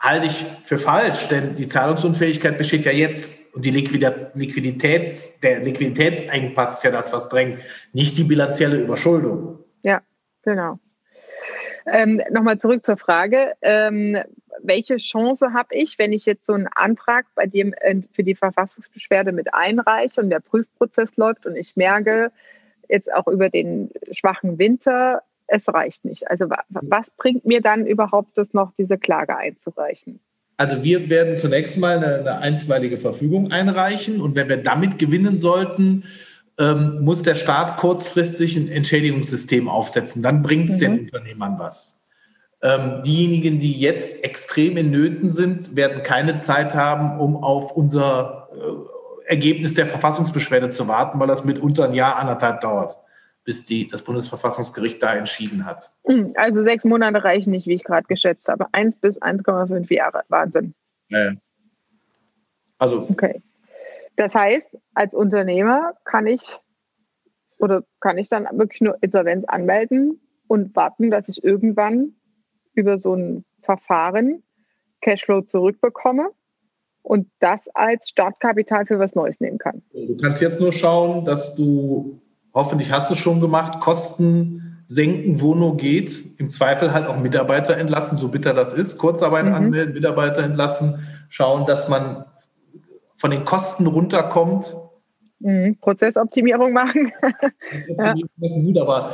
halte 0.00 0.26
ich 0.26 0.46
für 0.62 0.78
falsch, 0.78 1.28
denn 1.28 1.56
die 1.56 1.68
Zahlungsunfähigkeit 1.68 2.56
besteht 2.56 2.86
ja 2.86 2.92
jetzt 2.92 3.54
und 3.54 3.64
die 3.64 3.70
Liquiditäts, 3.70 5.40
der 5.40 5.60
Liquiditätsengpass 5.60 6.78
ist 6.78 6.84
ja 6.84 6.90
das, 6.90 7.12
was 7.12 7.28
drängt, 7.28 7.58
nicht 7.92 8.16
die 8.16 8.24
bilanzielle 8.24 8.80
Überschuldung. 8.80 9.58
Ja, 9.82 10.00
genau. 10.42 10.78
Ähm, 11.86 12.20
Nochmal 12.30 12.58
zurück 12.58 12.84
zur 12.84 12.96
Frage. 12.96 13.52
Ähm, 13.62 14.18
welche 14.62 14.96
Chance 14.96 15.52
habe 15.52 15.74
ich, 15.74 15.98
wenn 15.98 16.12
ich 16.12 16.26
jetzt 16.26 16.46
so 16.46 16.52
einen 16.52 16.68
Antrag 16.74 17.26
bei 17.34 17.46
dem 17.46 17.72
äh, 17.80 18.02
für 18.12 18.22
die 18.24 18.34
Verfassungsbeschwerde 18.34 19.32
mit 19.32 19.54
einreiche 19.54 20.20
und 20.20 20.30
der 20.30 20.40
Prüfprozess 20.40 21.16
läuft 21.16 21.46
und 21.46 21.56
ich 21.56 21.76
merke 21.76 22.32
jetzt 22.88 23.12
auch 23.12 23.28
über 23.28 23.48
den 23.48 23.90
schwachen 24.10 24.58
Winter, 24.58 25.22
es 25.46 25.68
reicht 25.68 26.04
nicht. 26.04 26.30
Also 26.30 26.46
was 26.68 27.10
bringt 27.10 27.44
mir 27.44 27.60
dann 27.60 27.86
überhaupt 27.86 28.36
das 28.38 28.52
noch, 28.52 28.72
diese 28.72 28.98
Klage 28.98 29.36
einzureichen? 29.36 30.20
Also 30.56 30.84
wir 30.84 31.08
werden 31.08 31.36
zunächst 31.36 31.78
mal 31.78 31.96
eine, 31.96 32.16
eine 32.16 32.38
einstweilige 32.38 32.98
Verfügung 32.98 33.50
einreichen 33.50 34.20
und 34.20 34.36
wenn 34.36 34.48
wir 34.48 34.58
damit 34.58 34.98
gewinnen 34.98 35.38
sollten, 35.38 36.04
ähm, 36.60 37.02
muss 37.02 37.22
der 37.22 37.34
Staat 37.34 37.78
kurzfristig 37.78 38.56
ein 38.56 38.68
Entschädigungssystem 38.68 39.68
aufsetzen. 39.68 40.22
Dann 40.22 40.42
bringt 40.42 40.70
es 40.70 40.76
mhm. 40.76 40.80
den 40.80 41.00
Unternehmern 41.00 41.58
was. 41.58 42.00
Ähm, 42.62 43.02
diejenigen, 43.02 43.58
die 43.58 43.72
jetzt 43.72 44.22
extrem 44.22 44.76
in 44.76 44.90
Nöten 44.90 45.30
sind, 45.30 45.74
werden 45.74 46.02
keine 46.02 46.36
Zeit 46.36 46.74
haben, 46.74 47.18
um 47.18 47.42
auf 47.42 47.72
unser 47.72 48.48
äh, 48.52 49.30
Ergebnis 49.30 49.74
der 49.74 49.86
Verfassungsbeschwerde 49.86 50.68
zu 50.68 50.86
warten, 50.86 51.18
weil 51.18 51.26
das 51.26 51.44
mitunter 51.44 51.86
ein 51.86 51.94
Jahr, 51.94 52.16
anderthalb 52.16 52.60
dauert 52.60 52.98
bis 53.44 53.64
die, 53.64 53.88
das 53.88 54.02
Bundesverfassungsgericht 54.04 55.02
da 55.02 55.14
entschieden 55.14 55.64
hat. 55.64 55.90
Hm, 56.04 56.32
also 56.36 56.62
sechs 56.62 56.84
Monate 56.84 57.24
reichen 57.24 57.50
nicht, 57.50 57.66
wie 57.66 57.74
ich 57.74 57.84
gerade 57.84 58.06
geschätzt 58.06 58.48
habe. 58.48 58.66
Eins 58.72 58.96
bis 58.96 59.20
1,5 59.20 59.92
Jahre. 59.92 60.22
Wahnsinn. 60.28 60.74
Ja. 61.08 61.32
Also. 62.78 63.06
Okay. 63.08 63.42
Das 64.20 64.34
heißt, 64.34 64.76
als 64.92 65.14
Unternehmer 65.14 65.94
kann 66.04 66.26
ich 66.26 66.42
oder 67.58 67.84
kann 68.00 68.18
ich 68.18 68.28
dann 68.28 68.46
wirklich 68.52 68.82
nur 68.82 68.98
Insolvenz 69.00 69.46
anmelden 69.46 70.20
und 70.46 70.76
warten, 70.76 71.10
dass 71.10 71.30
ich 71.30 71.42
irgendwann 71.42 72.12
über 72.74 72.98
so 72.98 73.14
ein 73.14 73.46
Verfahren 73.60 74.42
Cashflow 75.00 75.40
zurückbekomme 75.40 76.28
und 77.00 77.28
das 77.38 77.60
als 77.72 78.10
Startkapital 78.10 78.84
für 78.84 78.98
was 78.98 79.14
Neues 79.14 79.40
nehmen 79.40 79.56
kann. 79.56 79.80
Du 79.94 80.18
kannst 80.18 80.42
jetzt 80.42 80.60
nur 80.60 80.72
schauen, 80.72 81.24
dass 81.24 81.54
du 81.54 82.20
hoffentlich 82.52 82.92
hast 82.92 83.08
du 83.08 83.14
es 83.14 83.20
schon 83.20 83.40
gemacht, 83.40 83.80
Kosten 83.80 84.82
senken, 84.84 85.40
wo 85.40 85.54
nur 85.54 85.78
geht. 85.78 86.38
Im 86.38 86.50
Zweifel 86.50 86.92
halt 86.92 87.06
auch 87.06 87.18
Mitarbeiter 87.18 87.78
entlassen, 87.78 88.18
so 88.18 88.28
bitter 88.28 88.52
das 88.52 88.74
ist. 88.74 88.98
Kurzarbeit 88.98 89.46
mhm. 89.46 89.54
anmelden, 89.54 89.94
Mitarbeiter 89.94 90.42
entlassen, 90.42 91.08
schauen, 91.30 91.64
dass 91.64 91.88
man 91.88 92.26
von 93.20 93.30
den 93.30 93.44
Kosten 93.44 93.86
runterkommt. 93.86 94.74
Mhm. 95.40 95.76
Prozessoptimierung 95.78 96.72
machen. 96.72 97.12
Prozessoptimierung 97.86 98.64
ja. 98.64 98.72
gut, 98.72 98.78
aber 98.78 99.12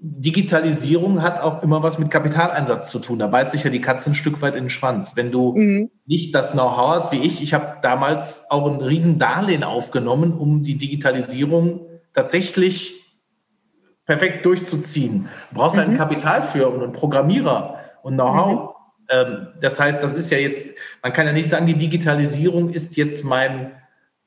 Digitalisierung 0.00 1.20
hat 1.20 1.38
auch 1.38 1.62
immer 1.62 1.82
was 1.82 1.98
mit 1.98 2.10
Kapitaleinsatz 2.10 2.90
zu 2.90 2.98
tun. 2.98 3.18
Da 3.18 3.26
beißt 3.26 3.52
sich 3.52 3.62
ja 3.62 3.68
die 3.70 3.82
Katze 3.82 4.10
ein 4.10 4.14
Stück 4.14 4.40
weit 4.40 4.56
in 4.56 4.64
den 4.64 4.70
Schwanz. 4.70 5.16
Wenn 5.16 5.30
du 5.30 5.54
mhm. 5.54 5.90
nicht 6.06 6.34
das 6.34 6.52
Know-how 6.52 6.94
hast 6.94 7.12
wie 7.12 7.20
ich, 7.20 7.42
ich 7.42 7.52
habe 7.52 7.76
damals 7.82 8.50
auch 8.50 8.66
ein 8.70 8.80
Riesendarlehen 8.80 9.64
aufgenommen, 9.64 10.32
um 10.32 10.62
die 10.62 10.78
Digitalisierung 10.78 11.82
tatsächlich 12.14 13.04
perfekt 14.06 14.46
durchzuziehen. 14.46 15.28
Du 15.50 15.56
brauchst 15.56 15.76
halt 15.76 15.88
mhm. 15.88 15.92
einen 15.92 15.98
Kapital 15.98 16.42
für 16.42 16.70
und 16.70 16.82
einen 16.82 16.92
Programmierer 16.92 17.78
und 18.02 18.14
Know-how. 18.14 18.60
Mhm. 18.60 18.81
Ähm, 19.08 19.48
das 19.60 19.78
heißt, 19.80 20.02
das 20.02 20.14
ist 20.14 20.30
ja 20.30 20.38
jetzt, 20.38 20.76
man 21.02 21.12
kann 21.12 21.26
ja 21.26 21.32
nicht 21.32 21.48
sagen, 21.48 21.66
die 21.66 21.76
Digitalisierung 21.76 22.70
ist 22.70 22.96
jetzt 22.96 23.24
mein, 23.24 23.72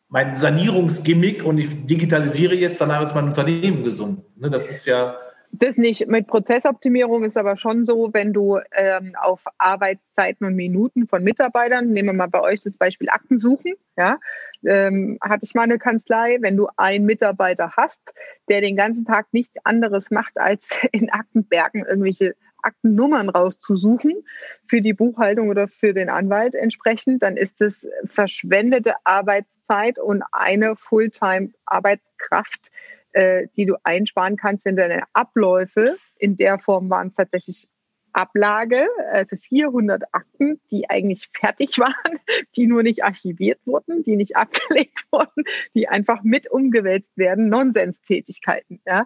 mein 0.08 0.36
Sanierungsgimmick 0.36 1.44
und 1.44 1.58
ich 1.58 1.86
digitalisiere 1.86 2.56
jetzt, 2.56 2.80
danach 2.80 3.02
ist 3.02 3.16
mein 3.16 3.26
Unternehmen 3.26 3.84
gesund. 3.84 4.24
Ne, 4.38 4.50
das 4.50 4.70
ist 4.70 4.86
ja 4.86 5.16
das 5.60 5.78
nicht. 5.78 6.08
Mit 6.08 6.28
Prozessoptimierung 6.28 7.24
ist 7.24 7.38
aber 7.38 7.58
schon 7.58 7.86
so, 7.86 8.10
wenn 8.14 8.34
du 8.34 8.60
ähm, 8.74 9.16
auf 9.20 9.44
Arbeitszeiten 9.58 10.46
und 10.46 10.56
Minuten 10.56 11.08
von 11.08 11.24
Mitarbeitern, 11.24 11.90
nehmen 11.92 12.10
wir 12.10 12.14
mal 12.14 12.28
bei 12.28 12.42
euch 12.42 12.62
das 12.62 12.76
Beispiel 12.76 13.10
Akten 13.10 13.40
suchen, 13.40 13.74
ja, 13.98 14.18
ähm, 14.66 15.18
hatte 15.22 15.46
ich 15.46 15.54
mal 15.54 15.64
eine 15.64 15.80
Kanzlei, 15.80 16.38
wenn 16.42 16.58
du 16.58 16.68
einen 16.78 17.06
Mitarbeiter 17.06 17.74
hast, 17.78 18.14
der 18.50 18.62
den 18.62 18.76
ganzen 18.76 19.06
Tag 19.06 19.28
nichts 19.32 19.56
anderes 19.64 20.12
macht, 20.12 20.38
als 20.38 20.78
in 20.92 21.10
Aktenbergen 21.10 21.86
irgendwelche 21.86 22.36
Aktennummern 22.66 23.30
rauszusuchen 23.30 24.24
für 24.68 24.82
die 24.82 24.94
Buchhaltung 24.94 25.50
oder 25.50 25.68
für 25.68 25.94
den 25.94 26.10
Anwalt 26.10 26.56
entsprechend, 26.56 27.24
dann 27.24 27.38
ist 27.38 27.62
es 27.62 27.88
verschwendete 28.06 28.94
Arbeitszeit 29.04 30.00
und 30.00 30.24
eine 30.32 30.76
Fulltime-Arbeitskraft, 30.76 32.72
äh, 33.12 33.48
die 33.56 33.66
du 33.66 33.76
einsparen 33.84 34.36
kannst, 34.38 34.66
wenn 34.66 34.76
deine 34.76 35.04
Abläufe 35.14 35.98
in 36.18 36.38
der 36.38 36.60
Form 36.60 36.90
waren 36.90 37.10
es 37.10 37.16
tatsächlich 37.16 37.70
Ablage, 38.16 38.88
also 39.12 39.36
400 39.36 40.04
Akten, 40.14 40.60
die 40.72 40.90
eigentlich 40.90 41.30
fertig 41.34 41.78
waren, 41.80 42.20
die 42.56 42.66
nur 42.66 42.82
nicht 42.82 43.04
archiviert 43.04 43.60
wurden, 43.66 44.04
die 44.04 44.16
nicht 44.16 44.38
abgelegt 44.38 45.06
wurden, 45.12 45.44
die 45.74 45.90
einfach 45.90 46.24
mit 46.24 46.50
umgewälzt 46.50 47.18
werden, 47.18 47.50
Nonsenstätigkeiten. 47.50 48.80
Ja? 48.86 49.06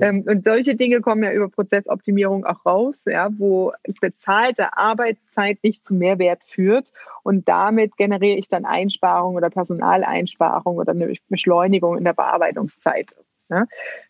Mhm. 0.00 0.22
und 0.26 0.44
solche 0.44 0.74
Dinge 0.74 1.00
kommen 1.00 1.22
ja 1.22 1.32
über 1.32 1.48
Prozessoptimierung 1.48 2.44
auch 2.46 2.64
raus, 2.64 3.02
ja, 3.04 3.28
wo 3.36 3.72
bezahlte 4.00 4.76
Arbeitszeit 4.76 5.62
nicht 5.62 5.84
zu 5.84 5.94
Mehrwert 5.94 6.42
führt 6.44 6.92
und 7.22 7.48
damit 7.48 7.96
generiere 7.96 8.38
ich 8.38 8.48
dann 8.48 8.64
Einsparungen 8.64 9.36
oder 9.36 9.50
Personaleinsparungen 9.50 10.80
oder 10.80 10.92
eine 10.92 11.12
Beschleunigung 11.28 11.98
in 11.98 12.04
der 12.04 12.14
Bearbeitungszeit 12.14 13.14
ne? 13.48 13.66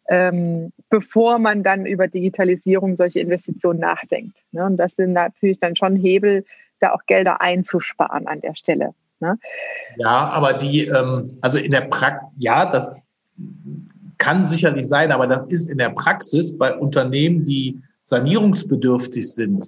ähm, 0.09 0.73
bevor 0.89 1.39
man 1.39 1.63
dann 1.63 1.87
über 1.87 2.09
Digitalisierung 2.09 2.97
solche 2.97 3.21
Investitionen 3.21 3.81
nachdenkt. 3.81 4.39
Ne? 4.53 4.65
Und 4.65 4.77
das 4.77 4.95
sind 4.97 5.13
natürlich 5.13 5.59
dann 5.59 5.77
schon 5.77 5.97
Hebel, 5.97 6.45
da 6.81 6.93
auch 6.93 7.05
Gelder 7.07 7.41
einzusparen 7.41 8.27
an 8.27 8.41
der 8.41 8.55
Stelle. 8.55 8.95
Ne? 9.21 9.39
Ja, 9.97 10.29
aber 10.29 10.53
die, 10.53 10.87
ähm, 10.87 11.29
also 11.41 11.59
in 11.59 11.73
der 11.73 11.83
Praxis, 11.83 12.29
ja, 12.39 12.67
das 12.67 12.95
kann 14.19 14.47
sicherlich 14.47 14.87
sein, 14.87 15.13
aber 15.13 15.27
das 15.27 15.47
ist 15.47 15.71
in 15.71 15.79
der 15.79 15.91
Praxis 15.91 16.57
bei 16.57 16.75
Unternehmen, 16.75 17.45
die 17.45 17.81
sanierungsbedürftig 18.05 19.31
sind, 19.33 19.67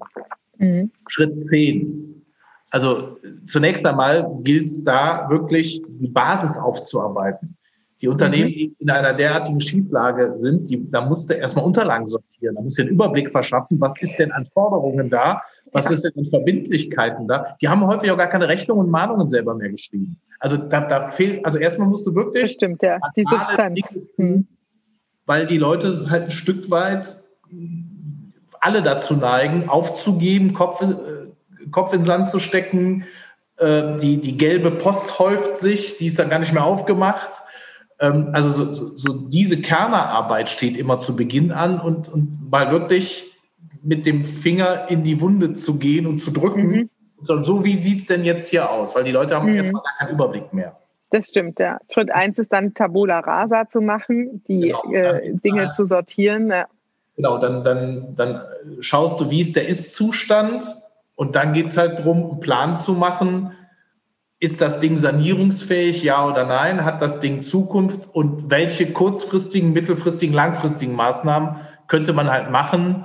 mhm. 0.59 0.91
Schritt 1.09 1.43
10. 1.49 2.25
Also 2.71 3.17
zunächst 3.47 3.85
einmal 3.87 4.31
gilt 4.43 4.67
es 4.67 4.85
da 4.85 5.29
wirklich 5.31 5.83
die 5.89 6.09
Basis 6.09 6.59
aufzuarbeiten. 6.59 7.57
Die 8.01 8.07
Unternehmen, 8.07 8.51
mhm. 8.51 8.55
die 8.55 8.77
in 8.79 8.91
einer 8.91 9.13
derartigen 9.13 9.61
Schieflage 9.61 10.35
sind, 10.37 10.71
die, 10.71 10.89
da 10.91 11.01
musste 11.01 11.35
erstmal 11.35 11.65
Unterlagen 11.65 12.07
sortieren, 12.07 12.55
da 12.55 12.63
muss 12.63 12.75
du 12.75 12.83
einen 12.83 12.91
Überblick 12.93 13.33
verschaffen, 13.33 13.81
was 13.81 14.01
ist 14.01 14.17
denn 14.19 14.31
an 14.31 14.45
Forderungen 14.45 15.11
da, 15.11 15.43
was 15.73 15.91
ist 15.91 16.05
denn 16.05 16.13
an 16.17 16.25
Verbindlichkeiten 16.25 17.27
da. 17.27 17.57
Die 17.61 17.69
haben 17.69 17.85
häufig 17.85 18.11
auch 18.13 18.17
gar 18.17 18.29
keine 18.29 18.47
Rechnungen 18.47 18.85
und 18.87 18.91
Mahnungen 18.91 19.29
selber 19.31 19.55
mehr 19.55 19.71
geschrieben. 19.71 20.21
Also 20.39 20.57
da, 20.57 20.83
da 20.83 21.09
fehlt, 21.09 21.45
also 21.45 21.59
erstmal 21.59 21.89
musst 21.89 22.07
du 22.07 22.15
wirklich. 22.15 22.45
Das 22.45 22.53
stimmt, 22.53 22.83
ja. 22.83 22.99
Die 23.17 23.25
Substanz. 23.25 23.81
Mhm. 24.17 24.47
Weil 25.27 25.47
die 25.47 25.59
Leute 25.59 25.93
halt 26.09 26.25
ein 26.25 26.31
Stück 26.31 26.71
weit 26.71 27.17
alle 28.61 28.83
dazu 28.83 29.17
neigen, 29.17 29.69
aufzugeben, 29.69 30.53
Kopf, 30.53 30.83
äh, 30.83 31.67
Kopf 31.71 31.93
in 31.93 32.01
den 32.01 32.07
Sand 32.07 32.29
zu 32.29 32.39
stecken. 32.39 33.05
Äh, 33.57 33.97
die, 33.97 34.21
die 34.21 34.37
gelbe 34.37 34.71
Post 34.71 35.19
häuft 35.19 35.57
sich, 35.59 35.99
die 35.99 36.07
ist 36.07 36.19
dann 36.19 36.31
gar 36.31 36.39
nicht 36.39 36.53
mehr 36.53 36.65
aufgemacht 36.65 37.43
ähm, 38.01 38.31
also 38.33 38.51
so, 38.51 38.73
so, 38.73 38.97
so 38.97 39.13
diese 39.29 39.61
Kernerarbeit 39.61 40.49
steht 40.49 40.77
immer 40.77 40.99
zu 40.99 41.17
Beginn 41.17 41.53
an 41.53 41.81
und, 41.81 42.09
und 42.09 42.51
mal 42.51 42.71
wirklich 42.71 43.33
mit 43.83 44.07
dem 44.07 44.25
Finger 44.25 44.87
in 44.89 45.05
die 45.05 45.21
Wunde 45.21 45.55
zu 45.55 45.79
gehen 45.79 46.07
und 46.07 46.19
zu 46.19 46.31
drücken. 46.31 46.69
Mhm. 46.69 46.91
So, 47.21 47.43
so 47.43 47.65
wie 47.65 47.75
sieht 47.75 48.01
es 48.01 48.07
denn 48.07 48.25
jetzt 48.25 48.49
hier 48.49 48.71
aus? 48.71 48.95
Weil 48.95 49.05
die 49.05 49.13
Leute 49.13 49.37
haben 49.37 49.49
mhm. 49.49 49.57
erstmal 49.57 49.83
gar 49.83 49.95
keinen 49.99 50.15
Überblick 50.15 50.53
mehr. 50.53 50.79
Das 51.11 51.29
stimmt, 51.29 51.59
ja. 51.59 51.79
Schritt 51.91 52.11
eins 52.11 52.39
ist 52.39 52.53
dann 52.53 52.75
Tabula 52.75 53.21
Rasa 53.21 53.67
zu 53.69 53.81
machen, 53.81 54.43
die 54.47 54.61
genau, 54.61 54.93
äh, 54.93 55.33
Dinge 55.43 55.65
äh, 55.65 55.73
zu 55.73 55.87
sortieren. 55.87 56.51
Ja. 56.51 56.67
Genau, 57.17 57.39
dann, 57.39 57.65
dann, 57.65 58.15
dann 58.15 58.41
schaust 58.81 59.21
du, 59.21 59.31
wie 59.31 59.41
ist 59.41 59.57
der 59.57 59.67
Ist-Zustand 59.67 60.65
und 61.17 61.35
dann 61.35 61.53
geht 61.55 61.67
es 61.67 61.77
halt 61.77 62.01
darum, 62.01 62.31
einen 62.31 62.41
Plan 62.41 62.77
zu 62.77 62.93
machen, 62.93 63.53
ist 64.41 64.61
das 64.61 64.79
Ding 64.81 64.97
sanierungsfähig, 64.97 66.03
ja 66.03 66.27
oder 66.27 66.47
nein? 66.47 66.85
Hat 66.85 67.03
das 67.03 67.21
Ding 67.21 67.43
Zukunft? 67.43 68.09
Und 68.13 68.51
welche 68.51 68.93
kurzfristigen, 68.93 69.73
mittelfristigen, 69.73 70.35
langfristigen 70.35 70.95
Maßnahmen 70.95 71.57
könnte 71.89 72.13
man 72.13 72.31
halt 72.31 72.51
machen, 72.51 73.05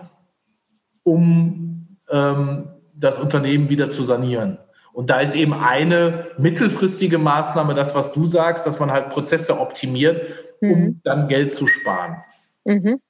um 1.02 1.98
ähm, 2.12 2.70
das 2.96 3.20
Unternehmen 3.20 3.70
wieder 3.70 3.90
zu 3.90 4.04
sanieren? 4.04 4.60
Und 4.94 5.10
da 5.10 5.22
ist 5.22 5.34
eben 5.34 5.56
eine 5.56 6.28
mittelfristige 6.38 7.18
Maßnahme 7.18 7.74
das, 7.74 7.96
was 7.96 8.12
du 8.12 8.26
sagst, 8.26 8.68
dass 8.68 8.80
man 8.80 8.92
halt 8.92 9.10
Prozesse 9.10 9.60
optimiert, 9.60 10.28
um 10.62 10.70
mhm. 10.70 11.02
dann 11.04 11.28
Geld 11.28 11.52
zu 11.52 11.66
sparen. 11.66 12.18
Mhm. 12.64 13.02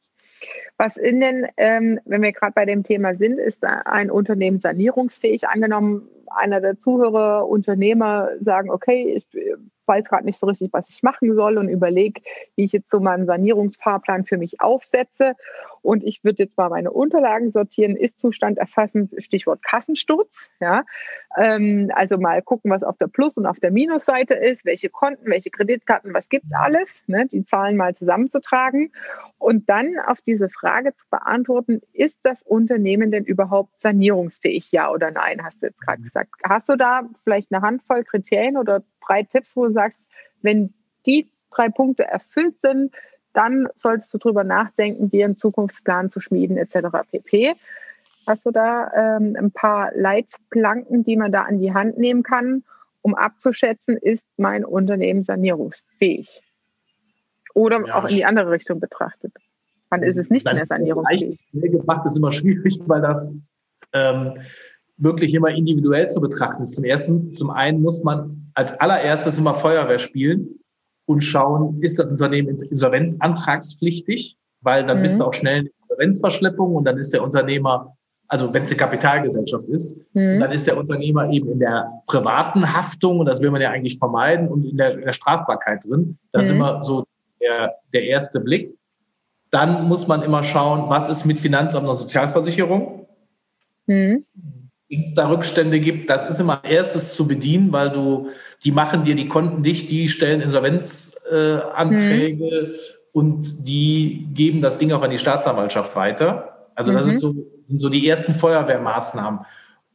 Was 0.78 0.98
in 0.98 1.22
den, 1.22 1.48
ähm, 1.58 2.00
wenn 2.06 2.22
wir 2.22 2.32
gerade 2.32 2.54
bei 2.54 2.66
dem 2.66 2.84
Thema 2.84 3.16
sind, 3.16 3.38
ist 3.38 3.64
ein 3.64 4.10
Unternehmen 4.10 4.60
sanierungsfähig 4.60 5.48
angenommen? 5.48 6.10
einer 6.36 6.62
der 6.62 6.78
Zuhörer, 6.78 7.48
Unternehmer 7.48 8.30
sagen, 8.40 8.70
okay, 8.70 9.14
ich 9.16 9.28
weiß 9.86 10.08
gerade 10.08 10.26
nicht 10.26 10.40
so 10.40 10.48
richtig, 10.48 10.72
was 10.72 10.90
ich 10.90 11.04
machen 11.04 11.36
soll 11.36 11.58
und 11.58 11.70
überlege, 11.70 12.22
wie 12.56 12.64
ich 12.66 12.72
jetzt 12.72 12.90
so 12.90 13.00
meinen 13.00 13.26
Sanierungsfahrplan 13.26 14.26
für 14.26 14.38
mich 14.38 14.62
aufsetze. 14.62 15.34
Und 15.84 16.04
ich 16.04 16.24
würde 16.24 16.44
jetzt 16.44 16.58
mal 16.58 16.70
meine 16.70 16.92
Unterlagen 16.92 17.52
sortieren, 17.52 17.96
Ist-Zustand 17.96 18.58
erfassen, 18.58 19.10
Stichwort 19.18 19.62
Kassensturz. 19.62 20.50
Ja. 20.60 20.86
Ähm, 21.38 21.92
also 21.94 22.18
mal 22.18 22.42
gucken, 22.42 22.72
was 22.72 22.84
auf 22.84 22.98
der 22.98 23.08
Plus- 23.08 23.38
und 23.38 23.46
auf 23.46 23.60
der 23.60 23.72
Minusseite 23.72 24.34
ist, 24.34 24.66
welche 24.66 24.90
Konten, 24.90 25.30
welche 25.30 25.50
Kreditkarten, 25.50 26.14
was 26.14 26.30
gibt's 26.30 26.54
alles, 26.54 27.04
ne, 27.08 27.28
die 27.28 27.44
Zahlen 27.44 27.76
mal 27.76 27.94
zusammenzutragen 27.94 28.92
und 29.38 29.70
dann 29.70 30.00
auf 30.08 30.22
diese 30.22 30.50
Frage 30.50 30.96
zu 30.96 31.06
beantworten, 31.10 31.82
ist 31.92 32.20
das 32.24 32.44
Unternehmen 32.44 33.12
denn 33.12 33.26
überhaupt 33.26 33.80
sanierungsfähig, 33.80 34.72
ja 34.72 34.90
oder 34.90 35.12
nein, 35.12 35.44
hast 35.44 35.62
du 35.62 35.68
jetzt 35.68 35.82
gerade 35.82 36.02
gesagt. 36.02 36.30
Hast 36.48 36.70
du 36.70 36.78
da 36.78 37.10
vielleicht 37.24 37.52
eine 37.52 37.62
Handvoll 37.62 38.04
Kriterien 38.04 38.58
oder 38.58 38.84
drei 39.06 39.24
Tipps, 39.24 39.56
wo 39.56 39.66
du 39.66 39.72
sagst, 39.72 40.06
wenn 40.42 40.74
die 41.06 41.30
drei 41.52 41.70
Punkte 41.70 42.06
erfüllt 42.06 42.60
sind, 42.62 42.96
dann 43.34 43.68
solltest 43.76 44.14
du 44.14 44.18
darüber 44.18 44.44
nachdenken, 44.44 45.10
dir 45.10 45.26
einen 45.26 45.38
Zukunftsplan 45.38 46.10
zu 46.10 46.20
schmieden 46.20 46.58
etc. 46.58 46.88
pp. 47.12 47.56
Hast 48.26 48.46
du 48.46 48.52
da 48.52 48.92
ähm, 48.96 49.36
ein 49.38 49.52
paar 49.52 49.92
Leitplanken, 49.96 51.04
die 51.04 51.18
man 51.18 51.32
da 51.32 51.44
an 51.44 51.60
die 51.60 51.74
Hand 51.74 51.98
nehmen 51.98 52.24
kann, 52.24 52.64
um 53.02 53.16
abzuschätzen, 53.16 53.98
ist 53.98 54.26
mein 54.38 54.64
Unternehmen 54.64 55.24
sanierungsfähig? 55.24 56.42
Oder 57.54 57.86
ja, 57.86 57.96
auch 57.96 58.06
in 58.06 58.16
die 58.16 58.26
andere 58.26 58.52
Richtung 58.52 58.80
betrachtet. 58.80 59.34
Wann 59.90 60.04
ist 60.04 60.18
es 60.18 60.30
nicht 60.30 60.46
mehr 60.46 60.66
sanierungsfähig? 60.66 61.40
Gemacht 61.52 62.06
ist 62.06 62.18
immer 62.18 62.32
schwierig, 62.32 62.80
weil 62.88 63.02
das 63.02 63.34
ähm, 63.92 64.40
wirklich 64.98 65.34
immer 65.34 65.50
individuell 65.50 66.08
zu 66.08 66.22
betrachten 66.22 66.64
ist. 66.64 66.76
Zum 66.76 66.86
ersten, 66.86 67.34
zum 67.34 67.50
einen 67.50 67.82
muss 67.82 68.04
man 68.04 68.52
als 68.54 68.80
allererstes 68.80 69.38
immer 69.38 69.54
Feuerwehr 69.54 70.00
spielen 70.00 70.63
und 71.06 71.22
schauen, 71.22 71.82
ist 71.82 72.00
das 72.00 72.12
Unternehmen 72.12 72.58
insolvenzantragspflichtig, 72.70 74.38
weil 74.62 74.86
dann 74.86 75.00
mhm. 75.00 75.02
bist 75.04 75.20
du 75.20 75.26
auch 75.26 75.34
schnell 75.34 75.62
in 75.62 75.72
Insolvenzverschleppung 75.84 76.76
und 76.76 76.86
dann 76.86 76.98
ist 76.98 77.14
der 77.14 77.24
Unternehmer, 77.24 77.96
also 78.28 78.54
wenn 78.54 78.64
es 78.64 78.70
eine 78.70 78.78
Kapitalgesellschaft 78.78 79.68
ist, 79.68 79.98
mhm. 80.14 80.40
dann 80.40 80.52
ist 80.52 80.68
der 80.68 80.78
Unternehmer 80.78 81.30
eben 81.30 81.50
in 81.50 81.60
der 81.60 81.92
privaten 82.08 82.74
Haftung 82.74 83.20
und 83.20 83.26
das 83.26 83.42
will 83.42 83.52
man 83.52 83.62
ja 83.62 83.70
eigentlich 83.70 84.00
vermeiden 84.00 84.48
und 84.48 84.66
in 84.66 84.78
der, 84.78 84.94
in 84.94 85.06
der 85.06 85.12
Strafbarkeit 85.12 85.86
drin. 85.86 86.18
Das 86.32 86.46
mhm. 86.46 86.52
ist 86.52 86.56
immer 86.56 86.84
so 86.84 87.06
der, 87.42 87.74
der 87.92 88.04
erste 88.06 88.40
Blick. 88.40 88.74
Dann 89.52 89.88
muss 89.88 90.08
man 90.08 90.24
immer 90.24 90.42
schauen, 90.44 90.90
was 90.90 91.10
ist 91.10 91.26
mit 91.26 91.40
Finanzamt 91.40 91.88
und 91.88 91.98
Sozialversicherung. 91.98 93.08
Mhm 93.86 94.26
wenn 94.94 95.04
es 95.04 95.14
da 95.14 95.30
Rückstände 95.30 95.80
gibt, 95.80 96.10
das 96.10 96.28
ist 96.30 96.40
immer 96.40 96.64
erstes 96.64 97.16
zu 97.16 97.28
bedienen, 97.28 97.72
weil 97.72 97.92
du, 97.92 98.30
die 98.64 98.72
machen 98.72 99.04
dir 99.04 99.14
die 99.16 99.28
Konten 99.28 99.62
dicht, 99.64 99.90
die 99.90 100.10
stellen 100.10 100.42
Insolvenzanträge 100.42 102.46
äh, 102.46 102.68
mhm. 102.68 102.74
und 103.12 103.68
die 103.68 104.28
geben 104.34 104.62
das 104.62 104.78
Ding 104.78 104.92
auch 104.92 105.02
an 105.02 105.10
die 105.10 105.18
Staatsanwaltschaft 105.18 105.96
weiter. 105.96 106.60
Also 106.76 106.94
das 106.94 107.08
mhm. 107.08 107.20
so, 107.20 107.34
sind 107.66 107.80
so 107.80 107.90
die 107.90 108.08
ersten 108.08 108.34
Feuerwehrmaßnahmen. 108.34 109.40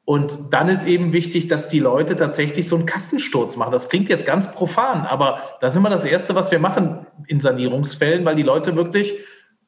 Und 0.04 0.38
dann 0.50 0.68
ist 0.68 0.86
eben 0.86 1.12
wichtig, 1.12 1.48
dass 1.48 1.68
die 1.68 1.80
Leute 1.80 2.16
tatsächlich 2.16 2.66
so 2.66 2.76
einen 2.76 2.86
Kassensturz 2.86 3.56
machen. 3.56 3.72
Das 3.72 3.90
klingt 3.90 4.08
jetzt 4.08 4.24
ganz 4.24 4.50
profan, 4.50 5.02
aber 5.02 5.42
das 5.60 5.74
ist 5.74 5.76
immer 5.76 5.90
das 5.90 6.06
Erste, 6.06 6.34
was 6.34 6.50
wir 6.50 6.58
machen 6.58 7.06
in 7.26 7.40
Sanierungsfällen, 7.40 8.24
weil 8.24 8.34
die 8.34 8.42
Leute 8.42 8.74
wirklich 8.74 9.16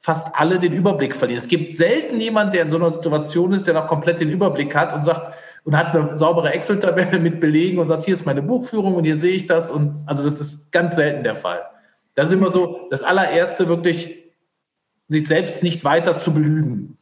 fast 0.03 0.35
alle 0.35 0.59
den 0.59 0.73
Überblick 0.73 1.15
verlieren. 1.15 1.39
Es 1.39 1.49
gibt 1.49 1.75
selten 1.75 2.21
jemand, 2.21 2.55
der 2.55 2.63
in 2.63 2.71
so 2.71 2.77
einer 2.77 2.91
Situation 2.91 3.53
ist, 3.53 3.67
der 3.67 3.75
noch 3.75 3.87
komplett 3.87 4.21
den 4.21 4.31
Überblick 4.31 4.75
hat 4.75 4.95
und 4.95 5.05
sagt 5.05 5.37
und 5.65 5.77
hat 5.77 5.95
eine 5.95 6.17
saubere 6.17 6.53
Excel-Tabelle 6.55 7.19
mit 7.19 7.39
Belegen 7.39 7.79
und 7.79 7.89
sagt, 7.89 8.05
hier 8.05 8.15
ist 8.15 8.25
meine 8.25 8.41
Buchführung 8.41 8.95
und 8.95 9.05
hier 9.05 9.19
sehe 9.19 9.35
ich 9.35 9.47
das. 9.47 9.71
Und 9.71 10.03
also 10.07 10.25
das 10.25 10.41
ist 10.41 10.73
ganz 10.73 10.97
selten 10.97 11.23
der 11.23 11.35
Fall. 11.35 11.61
Das 12.15 12.29
ist 12.29 12.35
immer 12.35 12.51
so 12.51 12.89
das 12.91 13.03
allererste, 13.03 13.69
wirklich 13.69 14.25
sich 15.07 15.27
selbst 15.27 15.63
nicht 15.63 15.85
weiter 15.85 16.17
zu 16.17 16.33
belügen. 16.33 16.97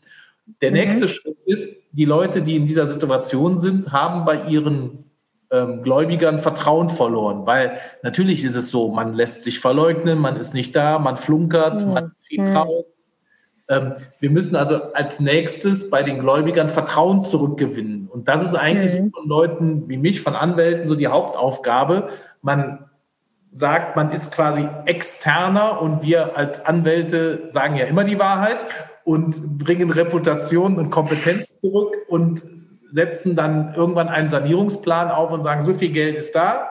Der 0.61 0.71
mhm. 0.71 0.79
nächste 0.79 1.07
Schritt 1.07 1.39
ist, 1.45 1.71
die 1.93 2.05
Leute, 2.05 2.43
die 2.43 2.57
in 2.57 2.65
dieser 2.65 2.89
Situation 2.89 3.61
sind, 3.61 3.93
haben 3.93 4.25
bei 4.25 4.49
ihren 4.49 5.05
ähm, 5.51 5.83
Gläubigern 5.83 6.39
Vertrauen 6.39 6.89
verloren, 6.89 7.47
weil 7.47 7.79
natürlich 8.03 8.45
ist 8.45 8.57
es 8.57 8.71
so, 8.71 8.91
man 8.91 9.15
lässt 9.15 9.45
sich 9.45 9.61
verleugnen, 9.61 10.19
man 10.19 10.37
ist 10.37 10.55
nicht 10.55 10.77
da, 10.77 10.99
man 10.99 11.17
flunkert, 11.17 11.85
mhm. 11.85 11.93
man 11.95 12.13
steht 12.25 12.41
mhm. 12.41 12.57
raus. 12.57 12.85
Ähm, 13.71 13.95
wir 14.21 14.31
müssen 14.31 14.57
also 14.57 14.93
als 14.93 15.21
nächstes 15.21 15.91
bei 15.91 16.03
den 16.03 16.21
Gläubigern 16.21 16.69
Vertrauen 16.69 17.23
zurückgewinnen. 17.23 18.09
Und 18.09 18.29
das 18.29 18.43
ist 18.43 18.55
eigentlich 18.55 18.99
mhm. 18.99 19.11
so 19.13 19.21
von 19.21 19.29
Leuten 19.29 19.89
wie 19.89 19.99
mich, 19.99 20.21
von 20.21 20.35
Anwälten, 20.35 20.87
so 20.87 20.95
die 20.95 21.07
Hauptaufgabe. 21.07 22.09
Man 22.43 22.87
sagt, 23.51 23.97
man 23.97 24.11
ist 24.11 24.33
quasi 24.33 24.69
externer 24.87 25.81
und 25.81 26.03
wir 26.03 26.37
als 26.37 26.65
Anwälte 26.65 27.49
sagen 27.51 27.77
ja 27.77 27.87
immer 27.87 28.05
die 28.05 28.19
Wahrheit 28.19 28.59
und 29.05 29.59
bringen 29.59 29.91
Reputation 29.91 30.77
und 30.77 30.91
Kompetenz 30.91 31.61
zurück 31.61 31.95
und 32.09 32.43
setzen 32.91 33.37
dann 33.37 33.75
irgendwann 33.75 34.09
einen 34.09 34.29
Sanierungsplan 34.29 35.11
auf 35.11 35.33
und 35.33 35.43
sagen, 35.43 35.63
so 35.63 35.75
viel 35.75 35.91
Geld 35.91 36.17
ist 36.17 36.35
da, 36.35 36.69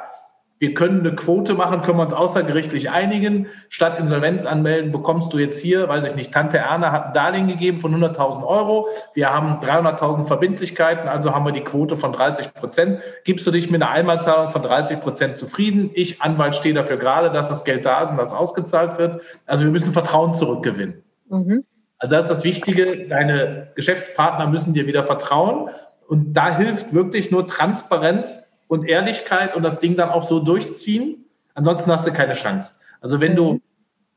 wir 0.60 0.74
können 0.74 1.02
eine 1.02 1.14
Quote 1.14 1.54
machen, 1.54 1.82
können 1.82 2.00
wir 2.00 2.04
uns 2.04 2.14
außergerichtlich 2.14 2.90
einigen. 2.90 3.48
Statt 3.70 4.00
Insolvenz 4.00 4.46
anmelden, 4.46 4.92
bekommst 4.92 5.32
du 5.32 5.38
jetzt 5.38 5.62
hier, 5.62 5.88
weiß 5.88 6.06
ich 6.08 6.16
nicht, 6.16 6.34
Tante 6.34 6.58
Erna 6.58 6.92
hat 6.92 7.08
ein 7.08 7.14
Darlehen 7.14 7.48
gegeben 7.48 7.78
von 7.78 7.94
100.000 7.94 8.44
Euro. 8.44 8.88
Wir 9.14 9.32
haben 9.32 9.60
300.000 9.60 10.26
Verbindlichkeiten, 10.26 11.08
also 11.08 11.36
haben 11.36 11.46
wir 11.46 11.52
die 11.52 11.64
Quote 11.64 11.96
von 11.96 12.12
30 12.12 12.56
Prozent. 12.56 13.00
Gibst 13.24 13.46
du 13.46 13.52
dich 13.52 13.70
mit 13.70 13.84
einer 13.84 13.92
Einmalzahlung 13.92 14.50
von 14.50 14.64
30 14.64 15.00
Prozent 15.00 15.36
zufrieden? 15.36 15.92
Ich, 15.94 16.24
Anwalt, 16.24 16.56
stehe 16.56 16.74
dafür 16.74 16.98
gerade, 16.98 17.30
dass 17.32 17.50
das 17.50 17.64
Geld 17.64 17.86
da 17.86 18.02
ist 18.02 18.12
und 18.12 18.18
das 18.18 18.34
ausgezahlt 18.34 18.98
wird. 18.98 19.22
Also 19.46 19.66
wir 19.66 19.72
müssen 19.72 19.94
Vertrauen 19.94 20.34
zurückgewinnen. 20.34 21.04
Mhm. 21.30 21.66
Also 22.00 22.16
das 22.16 22.26
ist 22.26 22.32
das 22.32 22.44
Wichtige. 22.44 23.08
Deine 23.08 23.70
Geschäftspartner 23.76 24.48
müssen 24.48 24.74
dir 24.74 24.88
wieder 24.88 25.04
vertrauen. 25.04 25.70
Und 26.08 26.34
da 26.34 26.56
hilft 26.56 26.94
wirklich 26.94 27.32
nur 27.32 27.48
Transparenz 27.48 28.44
und 28.68 28.88
Ehrlichkeit 28.88 29.56
und 29.56 29.64
das 29.64 29.80
Ding 29.80 29.96
dann 29.96 30.10
auch 30.10 30.24
so 30.24 30.40
durchziehen. 30.40 31.26
Ansonsten 31.54 31.92
hast 31.92 32.08
du 32.08 32.14
keine 32.14 32.34
Chance. 32.34 32.76
Also 33.02 33.22
wenn 33.22 33.36
du 33.36 33.60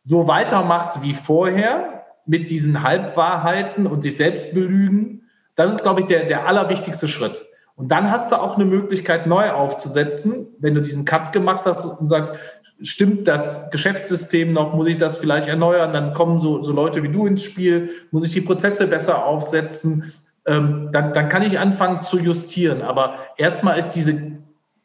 so 0.05 0.29
weitermachst 0.29 1.03
wie 1.03 1.15
vorher 1.15 2.05
mit 2.27 2.49
diesen 2.51 2.83
Halbwahrheiten 2.83 3.87
und 3.87 4.05
dich 4.05 4.17
selbst 4.17 4.55
belügen, 4.55 5.29
das 5.57 5.73
ist, 5.73 5.83
glaube 5.83 6.01
ich, 6.01 6.07
der, 6.07 6.25
der 6.25 6.47
allerwichtigste 6.47 7.09
Schritt. 7.09 7.45
Und 7.75 7.89
dann 7.89 8.11
hast 8.11 8.31
du 8.31 8.37
auch 8.37 8.57
eine 8.57 8.67
Möglichkeit, 8.67 9.27
neu 9.27 9.51
aufzusetzen, 9.51 10.49
wenn 10.59 10.75
du 10.75 10.83
diesen 10.83 11.05
Cut 11.05 11.33
gemacht 11.33 11.65
hast 11.65 11.85
und 11.85 12.09
sagst, 12.09 12.35
stimmt 12.83 13.29
das 13.29 13.71
Geschäftssystem 13.71 14.53
noch, 14.53 14.75
muss 14.75 14.89
ich 14.89 14.97
das 14.97 15.19
vielleicht 15.19 15.49
erneuern, 15.49 15.93
dann 15.93 16.15
kommen 16.15 16.39
so, 16.39 16.63
so 16.63 16.73
Leute 16.73 17.03
wie 17.03 17.09
du 17.09 17.27
ins 17.27 17.43
Spiel, 17.43 17.91
muss 18.11 18.27
ich 18.27 18.33
die 18.33 18.41
Prozesse 18.41 18.87
besser 18.87 19.25
aufsetzen, 19.25 20.13
ähm, 20.47 20.91
dann, 20.93 21.13
dann 21.13 21.29
kann 21.29 21.43
ich 21.43 21.59
anfangen 21.59 22.01
zu 22.01 22.19
justieren. 22.19 22.83
Aber 22.83 23.19
erstmal 23.37 23.79
ist 23.79 23.91
diese 23.91 24.39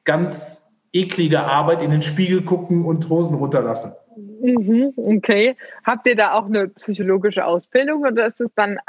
ganz 0.03 0.71
eklige 0.93 1.43
Arbeit 1.43 1.81
in 1.81 1.91
den 1.91 2.01
Spiegel 2.01 2.43
gucken 2.43 2.85
und 2.85 3.09
Hosen 3.09 3.37
runterlassen. 3.37 3.93
Mhm, 4.41 4.93
okay. 4.95 5.55
Habt 5.83 6.07
ihr 6.07 6.15
da 6.15 6.33
auch 6.33 6.45
eine 6.45 6.69
psychologische 6.69 7.45
Ausbildung 7.45 8.03
oder 8.03 8.27
ist 8.27 8.39
es 8.39 8.53
dann 8.55 8.79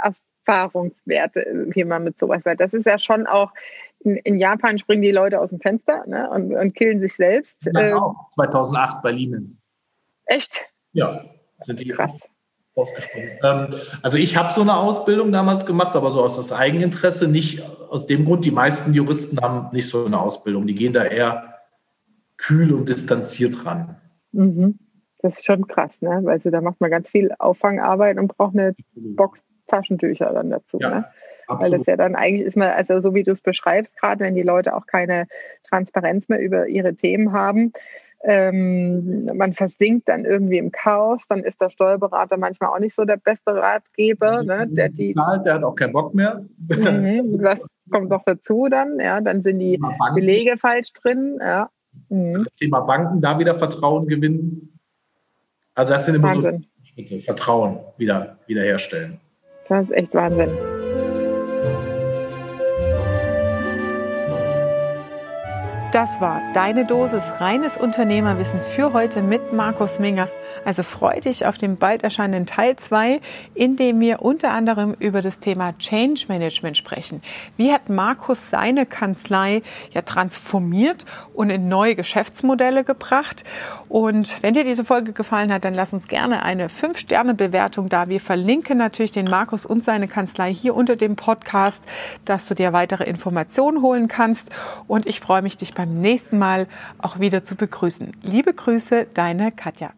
Erfahrungswerte, 0.47 1.67
wie 1.71 1.85
man 1.85 2.05
mit 2.05 2.19
sowas 2.19 2.45
wird? 2.45 2.61
Das 2.61 2.75
ist 2.75 2.87
ja 2.87 2.99
schon 2.99 3.27
auch, 3.27 3.53
in, 4.01 4.17
in 4.19 4.39
Japan 4.39 4.79
springen 4.79 5.03
die 5.03 5.11
Leute 5.11 5.41
aus 5.41 5.51
dem 5.51 5.61
Fenster 5.61 6.05
ne, 6.07 6.31
und, 6.31 6.55
und 6.55 6.75
killen 6.75 7.01
sich 7.01 7.15
selbst. 7.15 7.57
Ja, 7.73 7.97
auch. 7.97 8.29
2008 8.31 9.03
bei 9.03 9.13
Lehman. 9.13 9.59
Echt? 10.27 10.65
Ja, 10.93 11.25
sind 11.63 11.81
die 11.81 11.89
Krass. 11.89 12.13
Ausgesprungen. 12.77 13.31
Ähm, 13.43 13.69
also 14.03 14.19
ich 14.19 14.37
habe 14.37 14.53
so 14.53 14.61
eine 14.61 14.77
Ausbildung 14.77 15.33
damals 15.33 15.67
gemacht, 15.67 15.97
aber 15.97 16.11
so 16.11 16.23
aus 16.23 16.37
das 16.37 16.53
Eigeninteresse, 16.53 17.29
nicht 17.29 17.63
aus 17.91 18.07
dem 18.07 18.25
Grund, 18.25 18.45
die 18.45 18.51
meisten 18.51 18.93
Juristen 18.93 19.41
haben 19.41 19.69
nicht 19.73 19.89
so 19.89 20.07
eine 20.07 20.21
Ausbildung. 20.21 20.67
Die 20.67 20.75
gehen 20.75 20.93
da 20.93 21.05
eher 21.05 21.55
kühl 22.37 22.73
und 22.73 22.89
distanziert 22.89 23.65
ran. 23.65 23.97
Mhm. 24.33 24.79
Das 25.21 25.39
ist 25.39 25.47
schon 25.47 25.67
krass, 25.67 26.03
ne? 26.03 26.21
Weil 26.23 26.35
also 26.35 26.51
da 26.51 26.61
macht 26.61 26.81
man 26.81 26.91
ganz 26.91 27.09
viel 27.09 27.33
Auffangarbeit 27.39 28.19
und 28.19 28.29
braucht 28.29 28.55
eine 28.55 28.75
Box 28.95 29.43
Taschentücher 29.67 30.33
dann 30.33 30.51
dazu. 30.51 30.79
Ja, 30.81 30.91
ne? 30.91 31.05
Weil 31.49 31.71
das 31.71 31.87
ja 31.87 31.97
dann 31.97 32.17
eigentlich 32.17 32.47
ist 32.47 32.57
man, 32.57 32.71
also 32.71 33.01
so 33.01 33.15
wie 33.15 33.23
du 33.23 33.33
es 33.33 33.41
beschreibst, 33.41 33.97
gerade 33.97 34.25
wenn 34.25 34.35
die 34.35 34.43
Leute 34.43 34.75
auch 34.75 34.87
keine 34.87 35.27
Transparenz 35.69 36.29
mehr 36.29 36.41
über 36.41 36.67
ihre 36.67 36.95
Themen 36.95 37.33
haben, 37.33 37.73
ähm, 38.29 39.31
man 39.37 39.53
versinkt 39.53 40.09
dann 40.09 40.25
irgendwie 40.25 40.59
im 40.59 40.73
Chaos, 40.73 41.23
dann 41.29 41.45
ist 41.45 41.61
der 41.61 41.71
Steuerberater 41.71 42.37
manchmal 42.37 42.71
auch 42.71 42.81
nicht 42.81 42.95
so 42.95 43.05
der 43.05 43.19
beste 43.19 43.55
Ratgeber. 43.55 44.43
Ne? 44.43 44.67
Der, 44.69 44.89
die, 44.89 45.15
der 45.15 45.55
hat 45.55 45.63
auch 45.63 45.77
keinen 45.77 45.93
Bock 45.93 46.13
mehr. 46.13 46.45
Mhm, 46.59 47.41
was 47.41 47.61
kommt 47.89 48.11
noch 48.11 48.25
dazu 48.25 48.67
dann? 48.69 48.99
Ja, 48.99 49.21
dann 49.21 49.43
sind 49.43 49.61
die 49.61 49.81
Belege 50.15 50.57
falsch 50.59 50.93
drin. 50.93 51.39
Ja. 51.41 51.71
Mhm. 52.09 52.43
Das 52.45 52.57
Thema 52.57 52.81
Banken, 52.81 53.21
da 53.21 53.39
wieder 53.39 53.55
Vertrauen 53.55 54.09
gewinnen. 54.09 54.77
Also 55.77 55.93
das 55.93 56.07
sind 56.07 56.17
immer 56.17 56.35
Wahnsinn. 56.35 56.67
so 56.79 56.87
Schritte, 56.95 57.21
Vertrauen 57.21 57.79
wieder, 57.97 58.39
wiederherstellen. 58.49 59.21
Das 59.69 59.85
ist 59.85 59.93
echt 59.93 60.15
Wahnsinn. 60.15 60.51
Das 65.97 66.21
war 66.21 66.43
deine 66.53 66.85
Dosis 66.85 67.41
reines 67.41 67.79
Unternehmerwissen 67.79 68.61
für 68.61 68.93
heute 68.93 69.23
mit 69.23 69.55
Markus 69.55 69.99
Mingers. 69.99 70.35
Also 70.67 70.83
freu 70.83 71.19
dich 71.21 71.47
auf 71.47 71.57
den 71.57 71.79
bald 71.79 72.03
erscheinenden 72.05 72.45
Teil 72.45 72.77
2, 72.77 73.19
in 73.55 73.77
dem 73.77 73.99
wir 73.99 74.21
unter 74.21 74.51
anderem 74.51 74.95
über 74.99 75.23
das 75.23 75.39
Thema 75.39 75.73
Change 75.79 76.27
Management 76.29 76.77
sprechen. 76.77 77.23
Wie 77.57 77.73
hat 77.73 77.89
Markus 77.89 78.51
seine 78.51 78.85
Kanzlei 78.85 79.63
ja 79.95 80.03
transformiert 80.03 81.07
und 81.33 81.49
in 81.49 81.69
neue 81.69 81.95
Geschäftsmodelle 81.95 82.85
gebracht? 82.85 83.45
Und 83.89 84.43
wenn 84.43 84.53
dir 84.53 84.65
diese 84.65 84.85
Folge 84.85 85.15
gefallen 85.15 85.51
hat, 85.51 85.65
dann 85.65 85.73
lass 85.73 85.95
uns 85.95 86.09
gerne 86.09 86.43
eine 86.43 86.69
5-Sterne-Bewertung 86.69 87.89
da. 87.89 88.11
Wir 88.11 88.21
verlinken 88.21 88.77
natürlich 88.77 89.13
den 89.13 89.31
Markus 89.31 89.65
und 89.65 89.83
seine 89.83 90.09
Kanzlei 90.09 90.53
hier 90.53 90.75
unter 90.75 90.97
dem 90.97 91.17
Podcast, 91.17 91.83
dass 92.27 92.49
du 92.49 92.55
dir 92.55 92.75
weitere 92.75 93.05
Informationen 93.05 93.81
holen 93.81 94.09
kannst. 94.09 94.51
Und 94.87 95.07
ich 95.07 95.21
freue 95.21 95.41
mich, 95.41 95.57
dich 95.57 95.73
beim 95.87 96.01
nächsten 96.01 96.39
Mal 96.39 96.67
auch 96.99 97.21
wieder 97.21 97.45
zu 97.45 97.55
begrüßen. 97.55 98.13
Liebe 98.23 98.53
Grüße, 98.53 99.07
deine 99.15 99.53
Katja. 99.53 99.93